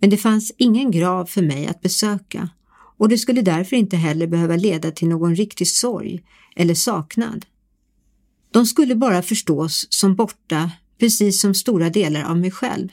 Men 0.00 0.10
det 0.10 0.16
fanns 0.16 0.52
ingen 0.58 0.90
grav 0.90 1.26
för 1.26 1.42
mig 1.42 1.66
att 1.66 1.80
besöka 1.80 2.48
och 2.98 3.08
det 3.08 3.18
skulle 3.18 3.42
därför 3.42 3.76
inte 3.76 3.96
heller 3.96 4.26
behöva 4.26 4.56
leda 4.56 4.90
till 4.90 5.08
någon 5.08 5.36
riktig 5.36 5.68
sorg 5.68 6.22
eller 6.56 6.74
saknad. 6.74 7.46
De 8.50 8.66
skulle 8.66 8.94
bara 8.94 9.22
förstås 9.22 9.86
som 9.90 10.14
borta, 10.14 10.70
precis 11.00 11.40
som 11.40 11.54
stora 11.54 11.90
delar 11.90 12.22
av 12.22 12.38
mig 12.38 12.50
själv. 12.50 12.88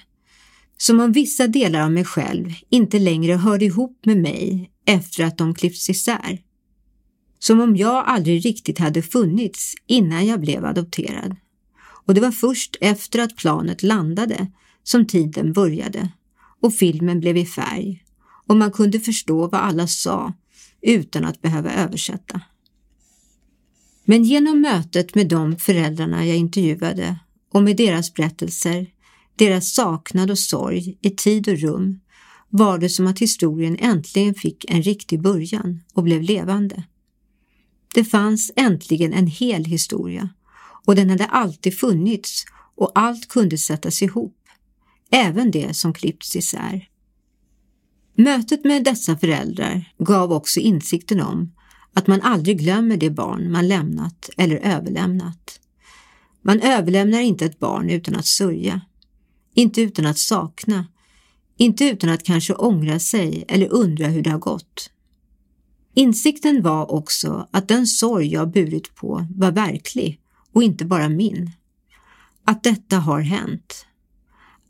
Som 0.78 1.00
om 1.00 1.12
vissa 1.12 1.48
delar 1.48 1.82
av 1.82 1.92
mig 1.92 2.06
själv 2.06 2.54
inte 2.70 3.00
längre 3.00 3.34
hörde 3.34 3.66
ihop 3.66 4.00
med 4.06 4.18
mig 4.18 4.72
efter 4.86 5.24
att 5.24 5.38
de 5.38 5.56
klippts 5.56 5.90
isär. 5.90 6.42
Som 7.40 7.62
om 7.62 7.76
jag 7.76 8.08
aldrig 8.08 8.46
riktigt 8.46 8.80
hade 8.80 9.02
funnits 9.02 9.74
innan 9.88 10.26
jag 10.26 10.40
blev 10.40 10.66
adopterad. 10.66 11.36
Och 12.06 12.14
det 12.14 12.22
var 12.22 12.32
först 12.32 12.78
efter 12.82 13.20
att 13.20 13.36
planet 13.36 13.84
landade 13.84 14.48
som 14.84 15.08
tiden 15.08 15.54
började 15.54 16.12
och 16.62 16.74
filmen 16.74 17.20
blev 17.20 17.38
i 17.38 17.46
färg 17.46 18.04
och 18.48 18.58
man 18.58 18.72
kunde 18.72 19.00
förstå 19.00 19.48
vad 19.48 19.62
alla 19.62 19.88
sa 19.88 20.34
utan 20.82 21.26
att 21.26 21.42
behöva 21.42 21.74
översätta. 21.74 22.42
Men 24.06 24.24
genom 24.24 24.62
mötet 24.62 25.16
med 25.16 25.28
de 25.28 25.58
föräldrarna 25.58 26.26
jag 26.26 26.38
intervjuade 26.38 27.20
och 27.58 27.64
med 27.64 27.78
deras 27.78 28.14
berättelser, 28.14 28.88
deras 29.36 29.74
saknad 29.74 30.32
och 30.32 30.40
sorg 30.40 30.98
i 31.02 31.10
tid 31.10 31.48
och 31.48 31.58
rum 31.58 32.00
var 32.50 32.78
det 32.78 32.90
som 32.90 33.08
att 33.08 33.20
historien 33.20 33.78
äntligen 33.80 34.34
fick 34.34 34.72
en 34.72 34.82
riktig 34.82 35.22
början 35.22 35.84
och 35.94 36.04
blev 36.04 36.22
levande. 36.22 36.84
Det 37.96 38.04
fanns 38.04 38.52
äntligen 38.56 39.14
en 39.14 39.28
hel 39.28 39.66
historia 39.66 40.30
och 40.86 40.96
den 40.96 41.10
hade 41.10 41.26
alltid 41.26 41.78
funnits 41.78 42.46
och 42.76 42.92
allt 42.96 43.28
kunde 43.28 43.58
sättas 43.58 44.02
ihop, 44.02 44.38
även 45.12 45.52
det 45.52 45.76
som 45.76 45.94
klippts 45.94 46.36
isär. 46.36 46.90
Mötet 48.16 48.66
med 48.66 48.84
dessa 48.84 49.18
föräldrar 49.18 49.94
gav 49.98 50.32
också 50.32 50.60
insikten 50.60 51.22
om 51.22 51.54
att 51.94 52.08
man 52.08 52.22
aldrig 52.22 52.60
glömmer 52.60 52.98
det 52.98 53.10
barn 53.10 53.52
man 53.52 53.68
lämnat 53.68 54.30
eller 54.38 54.58
överlämnat. 54.58 55.60
Man 56.48 56.62
överlämnar 56.62 57.20
inte 57.20 57.46
ett 57.46 57.60
barn 57.60 57.90
utan 57.90 58.16
att 58.16 58.26
sörja, 58.26 58.82
inte 59.54 59.82
utan 59.82 60.06
att 60.06 60.18
sakna, 60.18 60.88
inte 61.58 61.86
utan 61.86 62.10
att 62.10 62.24
kanske 62.24 62.54
ångra 62.54 63.00
sig 63.00 63.46
eller 63.48 63.74
undra 63.74 64.08
hur 64.08 64.22
det 64.22 64.30
har 64.30 64.40
gått. 64.40 64.92
Insikten 65.94 66.62
var 66.62 66.92
också 66.92 67.48
att 67.52 67.68
den 67.68 67.88
sorg 67.88 68.28
jag 68.28 68.52
burit 68.52 68.96
på 68.96 69.28
var 69.36 69.52
verklig 69.52 70.22
och 70.52 70.64
inte 70.64 70.86
bara 70.86 71.10
min. 71.10 71.52
Att 72.44 72.64
detta 72.64 72.98
har 72.98 73.22
hänt. 73.22 73.86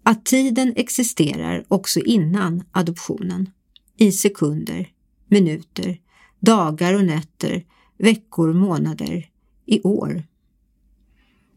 Att 0.03 0.25
tiden 0.25 0.73
existerar 0.75 1.65
också 1.67 1.99
innan 1.99 2.63
adoptionen. 2.71 3.49
I 3.97 4.11
sekunder, 4.11 4.89
minuter, 5.27 5.99
dagar 6.39 6.93
och 6.93 7.05
nätter, 7.05 7.65
veckor, 7.97 8.53
månader, 8.53 9.29
i 9.65 9.81
år. 9.81 10.23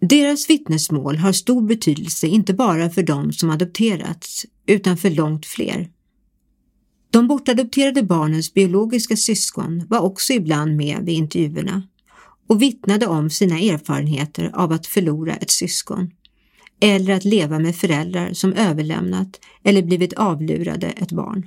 Deras 0.00 0.50
vittnesmål 0.50 1.16
har 1.16 1.32
stor 1.32 1.62
betydelse 1.62 2.26
inte 2.26 2.54
bara 2.54 2.90
för 2.90 3.02
de 3.02 3.32
som 3.32 3.50
adopterats 3.50 4.46
utan 4.66 4.96
för 4.96 5.10
långt 5.10 5.46
fler. 5.46 5.90
De 7.10 7.28
bortadopterade 7.28 8.02
barnens 8.02 8.54
biologiska 8.54 9.16
syskon 9.16 9.86
var 9.88 10.00
också 10.00 10.32
ibland 10.32 10.76
med 10.76 11.04
vid 11.04 11.14
intervjuerna 11.14 11.82
och 12.46 12.62
vittnade 12.62 13.06
om 13.06 13.30
sina 13.30 13.58
erfarenheter 13.58 14.50
av 14.54 14.72
att 14.72 14.86
förlora 14.86 15.34
ett 15.34 15.50
syskon 15.50 16.10
eller 16.80 17.14
att 17.14 17.24
leva 17.24 17.58
med 17.58 17.76
föräldrar 17.76 18.32
som 18.32 18.52
överlämnat 18.52 19.40
eller 19.64 19.82
blivit 19.82 20.12
avlurade 20.12 20.86
ett 20.86 21.12
barn. 21.12 21.46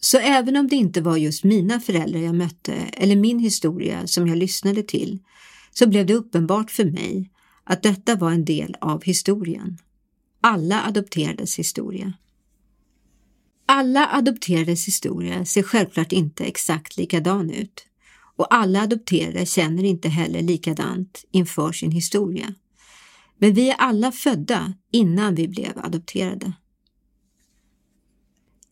Så 0.00 0.18
även 0.18 0.56
om 0.56 0.68
det 0.68 0.76
inte 0.76 1.00
var 1.00 1.16
just 1.16 1.44
mina 1.44 1.80
föräldrar 1.80 2.20
jag 2.20 2.34
mötte 2.34 2.74
eller 2.74 3.16
min 3.16 3.38
historia 3.38 4.06
som 4.06 4.26
jag 4.26 4.38
lyssnade 4.38 4.82
till 4.82 5.18
så 5.78 5.86
blev 5.86 6.06
det 6.06 6.14
uppenbart 6.14 6.70
för 6.70 6.84
mig 6.84 7.30
att 7.64 7.82
detta 7.82 8.16
var 8.16 8.30
en 8.30 8.44
del 8.44 8.76
av 8.80 9.04
historien. 9.04 9.78
Alla 10.40 10.82
adopterades 10.82 11.58
historia. 11.58 12.12
Alla 13.66 14.08
adopterades 14.12 14.86
historia 14.86 15.44
ser 15.44 15.62
självklart 15.62 16.12
inte 16.12 16.44
exakt 16.44 16.96
likadan 16.96 17.50
ut 17.50 17.86
och 18.36 18.54
alla 18.54 18.82
adopterade 18.82 19.46
känner 19.46 19.84
inte 19.84 20.08
heller 20.08 20.42
likadant 20.42 21.24
inför 21.30 21.72
sin 21.72 21.90
historia. 21.90 22.54
Men 23.38 23.54
vi 23.54 23.70
är 23.70 23.74
alla 23.74 24.12
födda 24.12 24.74
innan 24.90 25.34
vi 25.34 25.48
blev 25.48 25.78
adopterade. 25.78 26.52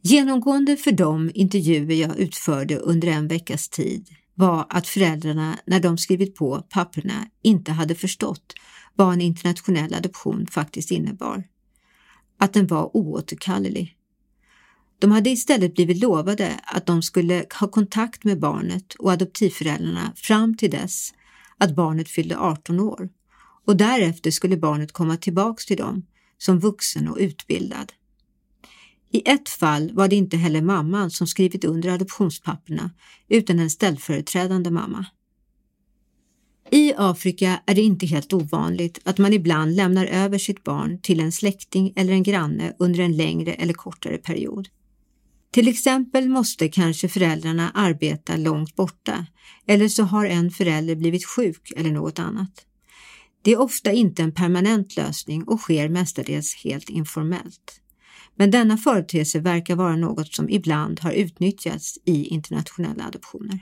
Genomgående 0.02 0.76
för 0.76 0.92
de 0.92 1.30
intervjuer 1.34 1.94
jag 1.94 2.18
utförde 2.18 2.76
under 2.76 3.08
en 3.08 3.28
veckas 3.28 3.68
tid 3.68 4.08
var 4.34 4.66
att 4.68 4.88
föräldrarna 4.88 5.58
när 5.66 5.80
de 5.80 5.98
skrivit 5.98 6.34
på 6.34 6.62
papperna 6.70 7.26
inte 7.42 7.72
hade 7.72 7.94
förstått 7.94 8.54
vad 8.94 9.12
en 9.12 9.20
internationell 9.20 9.94
adoption 9.94 10.46
faktiskt 10.46 10.90
innebar. 10.90 11.44
Att 12.38 12.52
den 12.52 12.66
var 12.66 12.96
oåterkallelig. 12.96 13.96
De 14.98 15.10
hade 15.10 15.30
istället 15.30 15.74
blivit 15.74 16.02
lovade 16.02 16.60
att 16.64 16.86
de 16.86 17.02
skulle 17.02 17.44
ha 17.60 17.68
kontakt 17.68 18.24
med 18.24 18.40
barnet 18.40 18.94
och 18.94 19.12
adoptivföräldrarna 19.12 20.12
fram 20.16 20.56
till 20.56 20.70
dess 20.70 21.10
att 21.58 21.74
barnet 21.74 22.08
fyllde 22.08 22.38
18 22.38 22.80
år 22.80 23.08
och 23.66 23.76
därefter 23.76 24.30
skulle 24.30 24.56
barnet 24.56 24.92
komma 24.92 25.16
tillbaks 25.16 25.66
till 25.66 25.76
dem 25.76 26.06
som 26.38 26.60
vuxen 26.60 27.08
och 27.08 27.16
utbildad. 27.20 27.92
I 29.14 29.22
ett 29.24 29.48
fall 29.48 29.90
var 29.92 30.08
det 30.08 30.16
inte 30.16 30.36
heller 30.36 30.62
mamman 30.62 31.10
som 31.10 31.26
skrivit 31.26 31.64
under 31.64 31.88
adoptionspapperna 31.90 32.90
utan 33.28 33.58
en 33.58 33.70
ställföreträdande 33.70 34.70
mamma. 34.70 35.06
I 36.70 36.92
Afrika 36.96 37.60
är 37.66 37.74
det 37.74 37.82
inte 37.82 38.06
helt 38.06 38.32
ovanligt 38.32 39.00
att 39.04 39.18
man 39.18 39.32
ibland 39.32 39.76
lämnar 39.76 40.06
över 40.06 40.38
sitt 40.38 40.64
barn 40.64 41.00
till 41.00 41.20
en 41.20 41.32
släkting 41.32 41.92
eller 41.96 42.12
en 42.12 42.22
granne 42.22 42.72
under 42.78 43.00
en 43.00 43.16
längre 43.16 43.52
eller 43.52 43.74
kortare 43.74 44.18
period. 44.18 44.68
Till 45.50 45.68
exempel 45.68 46.28
måste 46.28 46.68
kanske 46.68 47.08
föräldrarna 47.08 47.70
arbeta 47.70 48.36
långt 48.36 48.76
borta 48.76 49.26
eller 49.66 49.88
så 49.88 50.02
har 50.02 50.26
en 50.26 50.50
förälder 50.50 50.96
blivit 50.96 51.26
sjuk 51.26 51.72
eller 51.76 51.90
något 51.90 52.18
annat. 52.18 52.66
Det 53.42 53.52
är 53.52 53.60
ofta 53.60 53.92
inte 53.92 54.22
en 54.22 54.34
permanent 54.34 54.96
lösning 54.96 55.44
och 55.44 55.60
sker 55.60 55.88
mestadels 55.88 56.54
helt 56.64 56.88
informellt. 56.88 57.80
Men 58.36 58.50
denna 58.50 58.76
företeelse 58.76 59.40
verkar 59.40 59.76
vara 59.76 59.96
något 59.96 60.34
som 60.34 60.50
ibland 60.50 61.00
har 61.00 61.12
utnyttjats 61.12 61.98
i 62.04 62.24
internationella 62.24 63.04
adoptioner. 63.06 63.60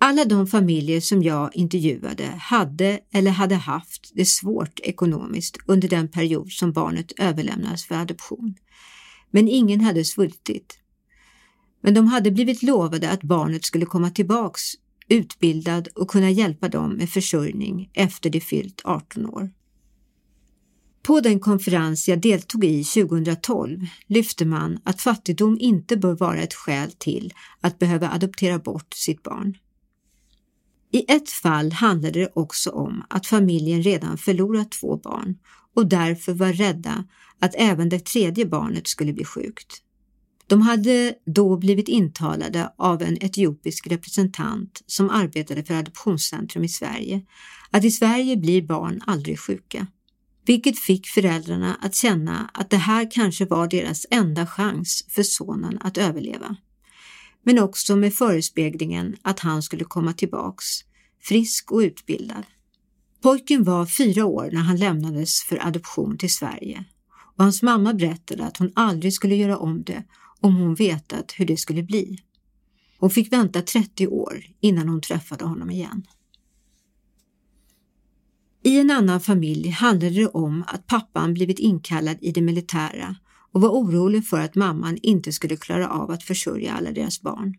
Alla 0.00 0.24
de 0.24 0.46
familjer 0.46 1.00
som 1.00 1.22
jag 1.22 1.56
intervjuade 1.56 2.26
hade 2.26 3.00
eller 3.12 3.30
hade 3.30 3.54
haft 3.54 4.12
det 4.14 4.24
svårt 4.24 4.80
ekonomiskt 4.80 5.56
under 5.66 5.88
den 5.88 6.08
period 6.08 6.52
som 6.52 6.72
barnet 6.72 7.12
överlämnades 7.18 7.84
för 7.84 7.94
adoption. 7.94 8.54
Men 9.30 9.48
ingen 9.48 9.80
hade 9.80 10.04
svultit. 10.04 10.78
Men 11.80 11.94
de 11.94 12.06
hade 12.06 12.30
blivit 12.30 12.62
lovade 12.62 13.10
att 13.10 13.22
barnet 13.22 13.64
skulle 13.64 13.86
komma 13.86 14.10
tillbaks 14.10 14.62
utbildad 15.08 15.88
och 15.94 16.10
kunna 16.10 16.30
hjälpa 16.30 16.68
dem 16.68 16.92
med 16.92 17.10
försörjning 17.10 17.90
efter 17.94 18.30
de 18.30 18.40
fyllt 18.40 18.80
18 18.84 19.26
år. 19.26 19.50
På 21.08 21.20
den 21.20 21.40
konferens 21.40 22.08
jag 22.08 22.20
deltog 22.20 22.64
i 22.64 22.84
2012 22.84 23.86
lyfte 24.06 24.44
man 24.46 24.78
att 24.84 25.00
fattigdom 25.00 25.56
inte 25.60 25.96
bör 25.96 26.14
vara 26.14 26.42
ett 26.42 26.54
skäl 26.54 26.92
till 26.92 27.32
att 27.60 27.78
behöva 27.78 28.10
adoptera 28.10 28.58
bort 28.58 28.94
sitt 28.94 29.22
barn. 29.22 29.56
I 30.92 31.12
ett 31.12 31.30
fall 31.30 31.72
handlade 31.72 32.20
det 32.20 32.30
också 32.34 32.70
om 32.70 33.04
att 33.10 33.26
familjen 33.26 33.82
redan 33.82 34.18
förlorat 34.18 34.70
två 34.70 34.96
barn 34.96 35.38
och 35.74 35.86
därför 35.86 36.32
var 36.32 36.52
rädda 36.52 37.04
att 37.38 37.54
även 37.54 37.88
det 37.88 38.04
tredje 38.04 38.46
barnet 38.46 38.88
skulle 38.88 39.12
bli 39.12 39.24
sjukt. 39.24 39.82
De 40.46 40.62
hade 40.62 41.14
då 41.26 41.56
blivit 41.56 41.88
intalade 41.88 42.72
av 42.78 43.02
en 43.02 43.24
etiopisk 43.24 43.86
representant 43.86 44.82
som 44.86 45.10
arbetade 45.10 45.64
för 45.64 45.74
Adoptionscentrum 45.74 46.64
i 46.64 46.68
Sverige 46.68 47.22
att 47.70 47.84
i 47.84 47.90
Sverige 47.90 48.36
blir 48.36 48.62
barn 48.62 49.00
aldrig 49.06 49.38
sjuka. 49.38 49.86
Vilket 50.48 50.78
fick 50.78 51.06
föräldrarna 51.06 51.74
att 51.80 51.94
känna 51.94 52.50
att 52.54 52.70
det 52.70 52.76
här 52.76 53.10
kanske 53.10 53.44
var 53.44 53.68
deras 53.68 54.06
enda 54.10 54.46
chans 54.46 55.04
för 55.08 55.22
sonen 55.22 55.78
att 55.80 55.98
överleva. 55.98 56.56
Men 57.42 57.58
också 57.58 57.96
med 57.96 58.14
förespeglingen 58.14 59.16
att 59.22 59.40
han 59.40 59.62
skulle 59.62 59.84
komma 59.84 60.12
tillbaks, 60.12 60.64
frisk 61.22 61.72
och 61.72 61.78
utbildad. 61.78 62.44
Pojken 63.22 63.64
var 63.64 63.86
fyra 63.86 64.26
år 64.26 64.50
när 64.52 64.60
han 64.60 64.76
lämnades 64.76 65.42
för 65.42 65.66
adoption 65.66 66.18
till 66.18 66.34
Sverige 66.34 66.84
och 67.36 67.44
hans 67.44 67.62
mamma 67.62 67.94
berättade 67.94 68.44
att 68.44 68.56
hon 68.56 68.72
aldrig 68.74 69.12
skulle 69.12 69.34
göra 69.34 69.58
om 69.58 69.82
det 69.82 70.04
om 70.40 70.56
hon 70.56 70.74
vetat 70.74 71.34
hur 71.36 71.46
det 71.46 71.56
skulle 71.56 71.82
bli. 71.82 72.18
Hon 72.98 73.10
fick 73.10 73.32
vänta 73.32 73.62
30 73.62 74.06
år 74.06 74.44
innan 74.60 74.88
hon 74.88 75.00
träffade 75.00 75.44
honom 75.44 75.70
igen. 75.70 76.06
I 78.68 78.78
en 78.78 78.90
annan 78.90 79.20
familj 79.20 79.68
handlade 79.68 80.14
det 80.14 80.28
om 80.28 80.64
att 80.66 80.86
pappan 80.86 81.34
blivit 81.34 81.58
inkallad 81.58 82.16
i 82.20 82.32
det 82.32 82.40
militära 82.40 83.16
och 83.52 83.60
var 83.60 83.68
orolig 83.68 84.26
för 84.26 84.40
att 84.40 84.54
mamman 84.54 84.98
inte 85.02 85.32
skulle 85.32 85.56
klara 85.56 85.88
av 85.88 86.10
att 86.10 86.22
försörja 86.22 86.72
alla 86.72 86.90
deras 86.90 87.22
barn. 87.22 87.54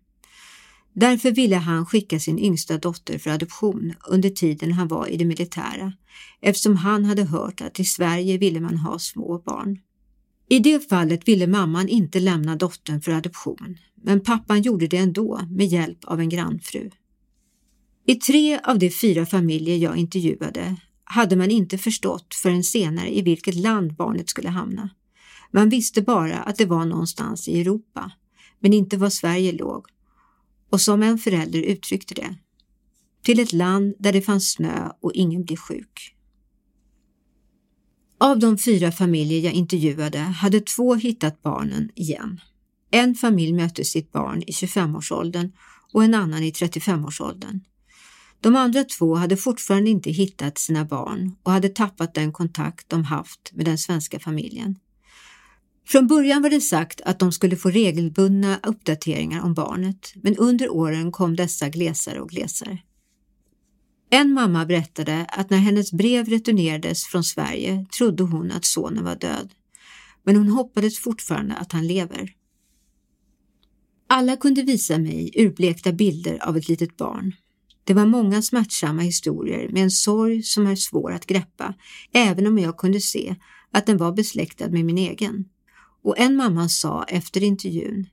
Därför 0.93 1.31
ville 1.31 1.55
han 1.55 1.85
skicka 1.85 2.19
sin 2.19 2.39
yngsta 2.39 2.77
dotter 2.77 3.17
för 3.17 3.29
adoption 3.29 3.93
under 4.07 4.29
tiden 4.29 4.71
han 4.71 4.87
var 4.87 5.07
i 5.07 5.17
det 5.17 5.25
militära 5.25 5.93
eftersom 6.41 6.75
han 6.75 7.05
hade 7.05 7.23
hört 7.23 7.61
att 7.61 7.79
i 7.79 7.85
Sverige 7.85 8.37
ville 8.37 8.59
man 8.59 8.77
ha 8.77 8.99
små 8.99 9.41
barn. 9.45 9.79
I 10.49 10.59
det 10.59 10.89
fallet 10.89 11.27
ville 11.27 11.47
mamman 11.47 11.89
inte 11.89 12.19
lämna 12.19 12.55
dottern 12.55 13.01
för 13.01 13.11
adoption, 13.11 13.77
men 14.03 14.19
pappan 14.19 14.61
gjorde 14.61 14.87
det 14.87 14.97
ändå 14.97 15.41
med 15.49 15.67
hjälp 15.67 16.05
av 16.05 16.19
en 16.19 16.29
grannfru. 16.29 16.89
I 18.05 18.15
tre 18.15 18.59
av 18.63 18.79
de 18.79 18.89
fyra 18.89 19.25
familjer 19.25 19.77
jag 19.77 19.97
intervjuade 19.97 20.75
hade 21.11 21.35
man 21.35 21.51
inte 21.51 21.77
förstått 21.77 22.35
förrän 22.35 22.63
senare 22.63 23.17
i 23.17 23.21
vilket 23.21 23.55
land 23.55 23.95
barnet 23.95 24.29
skulle 24.29 24.49
hamna. 24.49 24.89
Man 25.51 25.69
visste 25.69 26.01
bara 26.01 26.37
att 26.37 26.57
det 26.57 26.65
var 26.65 26.85
någonstans 26.85 27.47
i 27.47 27.61
Europa, 27.61 28.11
men 28.59 28.73
inte 28.73 28.97
var 28.97 29.09
Sverige 29.09 29.51
låg. 29.51 29.85
Och 30.69 30.81
som 30.81 31.03
en 31.03 31.17
förälder 31.17 31.61
uttryckte 31.61 32.13
det, 32.13 32.35
till 33.23 33.39
ett 33.39 33.53
land 33.53 33.95
där 33.99 34.13
det 34.13 34.21
fanns 34.21 34.51
snö 34.51 34.89
och 35.01 35.11
ingen 35.13 35.43
blir 35.43 35.57
sjuk. 35.57 36.15
Av 38.19 38.39
de 38.39 38.57
fyra 38.57 38.91
familjer 38.91 39.39
jag 39.39 39.53
intervjuade 39.53 40.19
hade 40.19 40.61
två 40.61 40.95
hittat 40.95 41.41
barnen 41.41 41.89
igen. 41.95 42.41
En 42.91 43.15
familj 43.15 43.53
mötte 43.53 43.83
sitt 43.83 44.11
barn 44.11 44.43
i 44.47 44.51
25-årsåldern 44.51 45.51
och 45.93 46.03
en 46.03 46.13
annan 46.13 46.43
i 46.43 46.51
35-årsåldern. 46.51 47.59
De 48.41 48.55
andra 48.55 48.83
två 48.83 49.15
hade 49.15 49.37
fortfarande 49.37 49.89
inte 49.89 50.11
hittat 50.11 50.57
sina 50.57 50.85
barn 50.85 51.35
och 51.43 51.51
hade 51.51 51.69
tappat 51.69 52.13
den 52.13 52.31
kontakt 52.31 52.89
de 52.89 53.03
haft 53.03 53.51
med 53.53 53.65
den 53.65 53.77
svenska 53.77 54.19
familjen. 54.19 54.75
Från 55.87 56.07
början 56.07 56.41
var 56.41 56.49
det 56.49 56.61
sagt 56.61 57.01
att 57.01 57.19
de 57.19 57.31
skulle 57.31 57.55
få 57.55 57.69
regelbundna 57.69 58.59
uppdateringar 58.63 59.41
om 59.41 59.53
barnet, 59.53 60.13
men 60.15 60.37
under 60.37 60.69
åren 60.69 61.11
kom 61.11 61.35
dessa 61.35 61.69
glesare 61.69 62.21
och 62.21 62.29
glesare. 62.29 62.79
En 64.09 64.33
mamma 64.33 64.65
berättade 64.65 65.25
att 65.25 65.49
när 65.49 65.57
hennes 65.57 65.93
brev 65.93 66.29
returnerades 66.29 67.05
från 67.05 67.23
Sverige 67.23 67.85
trodde 67.97 68.23
hon 68.23 68.51
att 68.51 68.65
sonen 68.65 69.03
var 69.03 69.15
död, 69.15 69.53
men 70.23 70.35
hon 70.35 70.49
hoppades 70.49 70.99
fortfarande 70.99 71.55
att 71.55 71.71
han 71.71 71.87
lever. 71.87 72.33
Alla 74.07 74.37
kunde 74.37 74.61
visa 74.61 74.97
mig 74.97 75.31
urblekta 75.35 75.91
bilder 75.91 76.47
av 76.47 76.57
ett 76.57 76.67
litet 76.67 76.97
barn. 76.97 77.33
Det 77.89 77.93
var 77.93 78.05
många 78.05 78.41
smärtsamma 78.41 79.01
historier 79.01 79.69
med 79.69 79.83
en 79.83 79.91
sorg 79.91 80.43
som 80.43 80.67
är 80.67 80.75
svår 80.75 81.11
att 81.11 81.25
greppa, 81.25 81.73
även 82.13 82.47
om 82.47 82.57
jag 82.57 82.77
kunde 82.77 83.01
se 83.01 83.35
att 83.71 83.85
den 83.85 83.97
var 83.97 84.11
besläktad 84.11 84.69
med 84.69 84.85
min 84.85 84.97
egen. 84.97 85.45
Och 86.03 86.19
en 86.19 86.35
mamma 86.35 86.69
sa 86.69 87.03
efter 87.03 87.43
intervjun, 87.43 88.07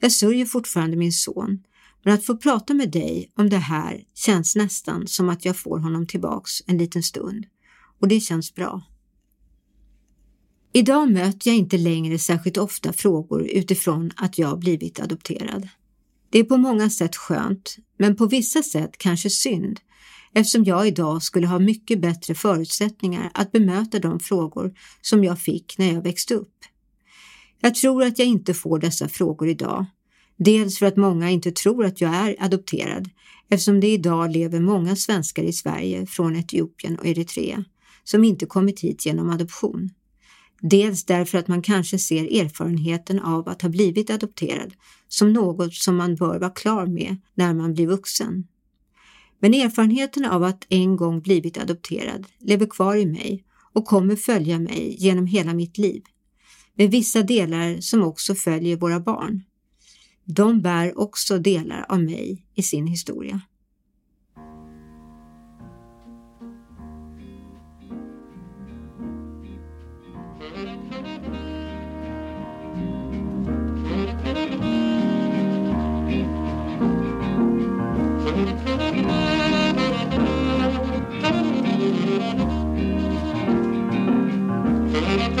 jag 0.00 0.12
sörjer 0.12 0.46
fortfarande 0.46 0.96
min 0.96 1.12
son, 1.12 1.62
men 2.04 2.14
att 2.14 2.26
få 2.26 2.36
prata 2.36 2.74
med 2.74 2.90
dig 2.90 3.30
om 3.36 3.48
det 3.48 3.56
här 3.56 4.04
känns 4.14 4.56
nästan 4.56 5.06
som 5.06 5.28
att 5.28 5.44
jag 5.44 5.56
får 5.56 5.78
honom 5.78 6.06
tillbaks 6.06 6.50
en 6.66 6.78
liten 6.78 7.02
stund 7.02 7.46
och 8.00 8.08
det 8.08 8.20
känns 8.20 8.54
bra. 8.54 8.82
Idag 10.72 11.12
möter 11.12 11.50
jag 11.50 11.56
inte 11.56 11.78
längre 11.78 12.18
särskilt 12.18 12.56
ofta 12.56 12.92
frågor 12.92 13.46
utifrån 13.46 14.10
att 14.16 14.38
jag 14.38 14.58
blivit 14.58 15.00
adopterad. 15.00 15.68
Det 16.30 16.38
är 16.38 16.44
på 16.44 16.56
många 16.56 16.90
sätt 16.90 17.16
skönt, 17.16 17.76
men 18.02 18.16
på 18.16 18.26
vissa 18.26 18.62
sätt 18.62 18.98
kanske 18.98 19.30
synd 19.30 19.80
eftersom 20.34 20.64
jag 20.64 20.88
idag 20.88 21.22
skulle 21.22 21.46
ha 21.46 21.58
mycket 21.58 22.00
bättre 22.00 22.34
förutsättningar 22.34 23.30
att 23.34 23.52
bemöta 23.52 23.98
de 23.98 24.20
frågor 24.20 24.74
som 25.00 25.24
jag 25.24 25.38
fick 25.38 25.78
när 25.78 25.94
jag 25.94 26.02
växte 26.02 26.34
upp. 26.34 26.58
Jag 27.60 27.74
tror 27.74 28.04
att 28.04 28.18
jag 28.18 28.28
inte 28.28 28.54
får 28.54 28.78
dessa 28.78 29.08
frågor 29.08 29.48
idag 29.48 29.86
Dels 30.36 30.78
för 30.78 30.86
att 30.86 30.96
många 30.96 31.30
inte 31.30 31.52
tror 31.52 31.84
att 31.84 32.00
jag 32.00 32.14
är 32.14 32.36
adopterad 32.38 33.10
eftersom 33.48 33.80
det 33.80 33.88
idag 33.92 34.30
lever 34.30 34.60
många 34.60 34.96
svenskar 34.96 35.42
i 35.42 35.52
Sverige 35.52 36.06
från 36.06 36.36
Etiopien 36.36 36.98
och 36.98 37.06
Eritrea 37.06 37.64
som 38.04 38.24
inte 38.24 38.46
kommit 38.46 38.80
hit 38.80 39.06
genom 39.06 39.30
adoption. 39.30 39.90
Dels 40.64 41.04
därför 41.04 41.38
att 41.38 41.48
man 41.48 41.62
kanske 41.62 41.98
ser 41.98 42.40
erfarenheten 42.40 43.18
av 43.18 43.48
att 43.48 43.62
ha 43.62 43.68
blivit 43.68 44.10
adopterad 44.10 44.74
som 45.08 45.32
något 45.32 45.74
som 45.74 45.96
man 45.96 46.14
bör 46.14 46.38
vara 46.38 46.50
klar 46.50 46.86
med 46.86 47.16
när 47.34 47.54
man 47.54 47.74
blir 47.74 47.86
vuxen. 47.86 48.46
Men 49.40 49.54
erfarenheten 49.54 50.24
av 50.24 50.42
att 50.42 50.66
en 50.68 50.96
gång 50.96 51.20
blivit 51.20 51.58
adopterad 51.58 52.26
lever 52.38 52.66
kvar 52.66 52.96
i 52.96 53.06
mig 53.06 53.44
och 53.72 53.86
kommer 53.86 54.16
följa 54.16 54.58
mig 54.58 54.96
genom 54.98 55.26
hela 55.26 55.54
mitt 55.54 55.78
liv. 55.78 56.02
Med 56.74 56.90
vissa 56.90 57.22
delar 57.22 57.80
som 57.80 58.02
också 58.02 58.34
följer 58.34 58.76
våra 58.76 59.00
barn. 59.00 59.42
De 60.24 60.62
bär 60.62 60.98
också 60.98 61.38
delar 61.38 61.86
av 61.88 62.02
mig 62.02 62.46
i 62.54 62.62
sin 62.62 62.86
historia. 62.86 63.40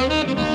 Müzik 0.02 0.51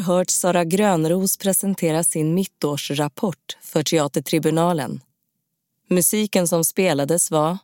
hört 0.00 0.30
Sara 0.30 0.64
Grönros 0.64 1.36
presentera 1.36 2.04
sin 2.04 2.34
mittårsrapport 2.34 3.58
för 3.62 3.82
Teatertribunalen. 3.82 5.00
Musiken 5.88 6.48
som 6.48 6.64
spelades 6.64 7.30
var 7.30 7.58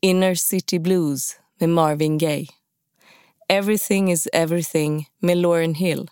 Inner 0.00 0.34
City 0.34 0.78
Blues 0.78 1.36
med 1.58 1.68
Marvin 1.68 2.18
Gaye. 2.18 2.46
Everything 3.48 4.12
is 4.12 4.28
everything 4.32 5.08
med 5.18 5.38
Lauryn 5.38 5.74
Hill. 5.74 6.10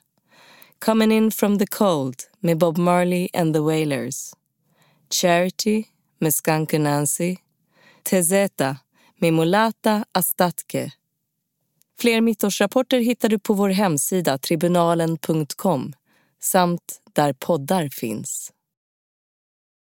Coming 0.84 1.12
in 1.12 1.30
from 1.30 1.58
the 1.58 1.66
cold 1.66 2.22
med 2.40 2.58
Bob 2.58 2.78
Marley 2.78 3.28
and 3.34 3.54
the 3.54 3.60
Wailers. 3.60 4.34
Charity 5.10 5.84
med 6.18 6.34
Skunk 6.34 6.72
Nancy. 6.72 7.36
Tezeta 8.02 8.76
med 9.18 9.34
Mulata 9.34 10.04
Astatke. 10.12 10.92
Fler 12.00 12.20
mittårsrapporter 12.20 12.98
hittar 12.98 13.28
du 13.28 13.38
på 13.38 13.54
vår 13.54 13.68
hemsida 13.68 14.38
tribunalen.com 14.38 15.92
samt 16.40 17.00
där 17.12 17.32
poddar 17.32 17.88
finns. 17.88 18.52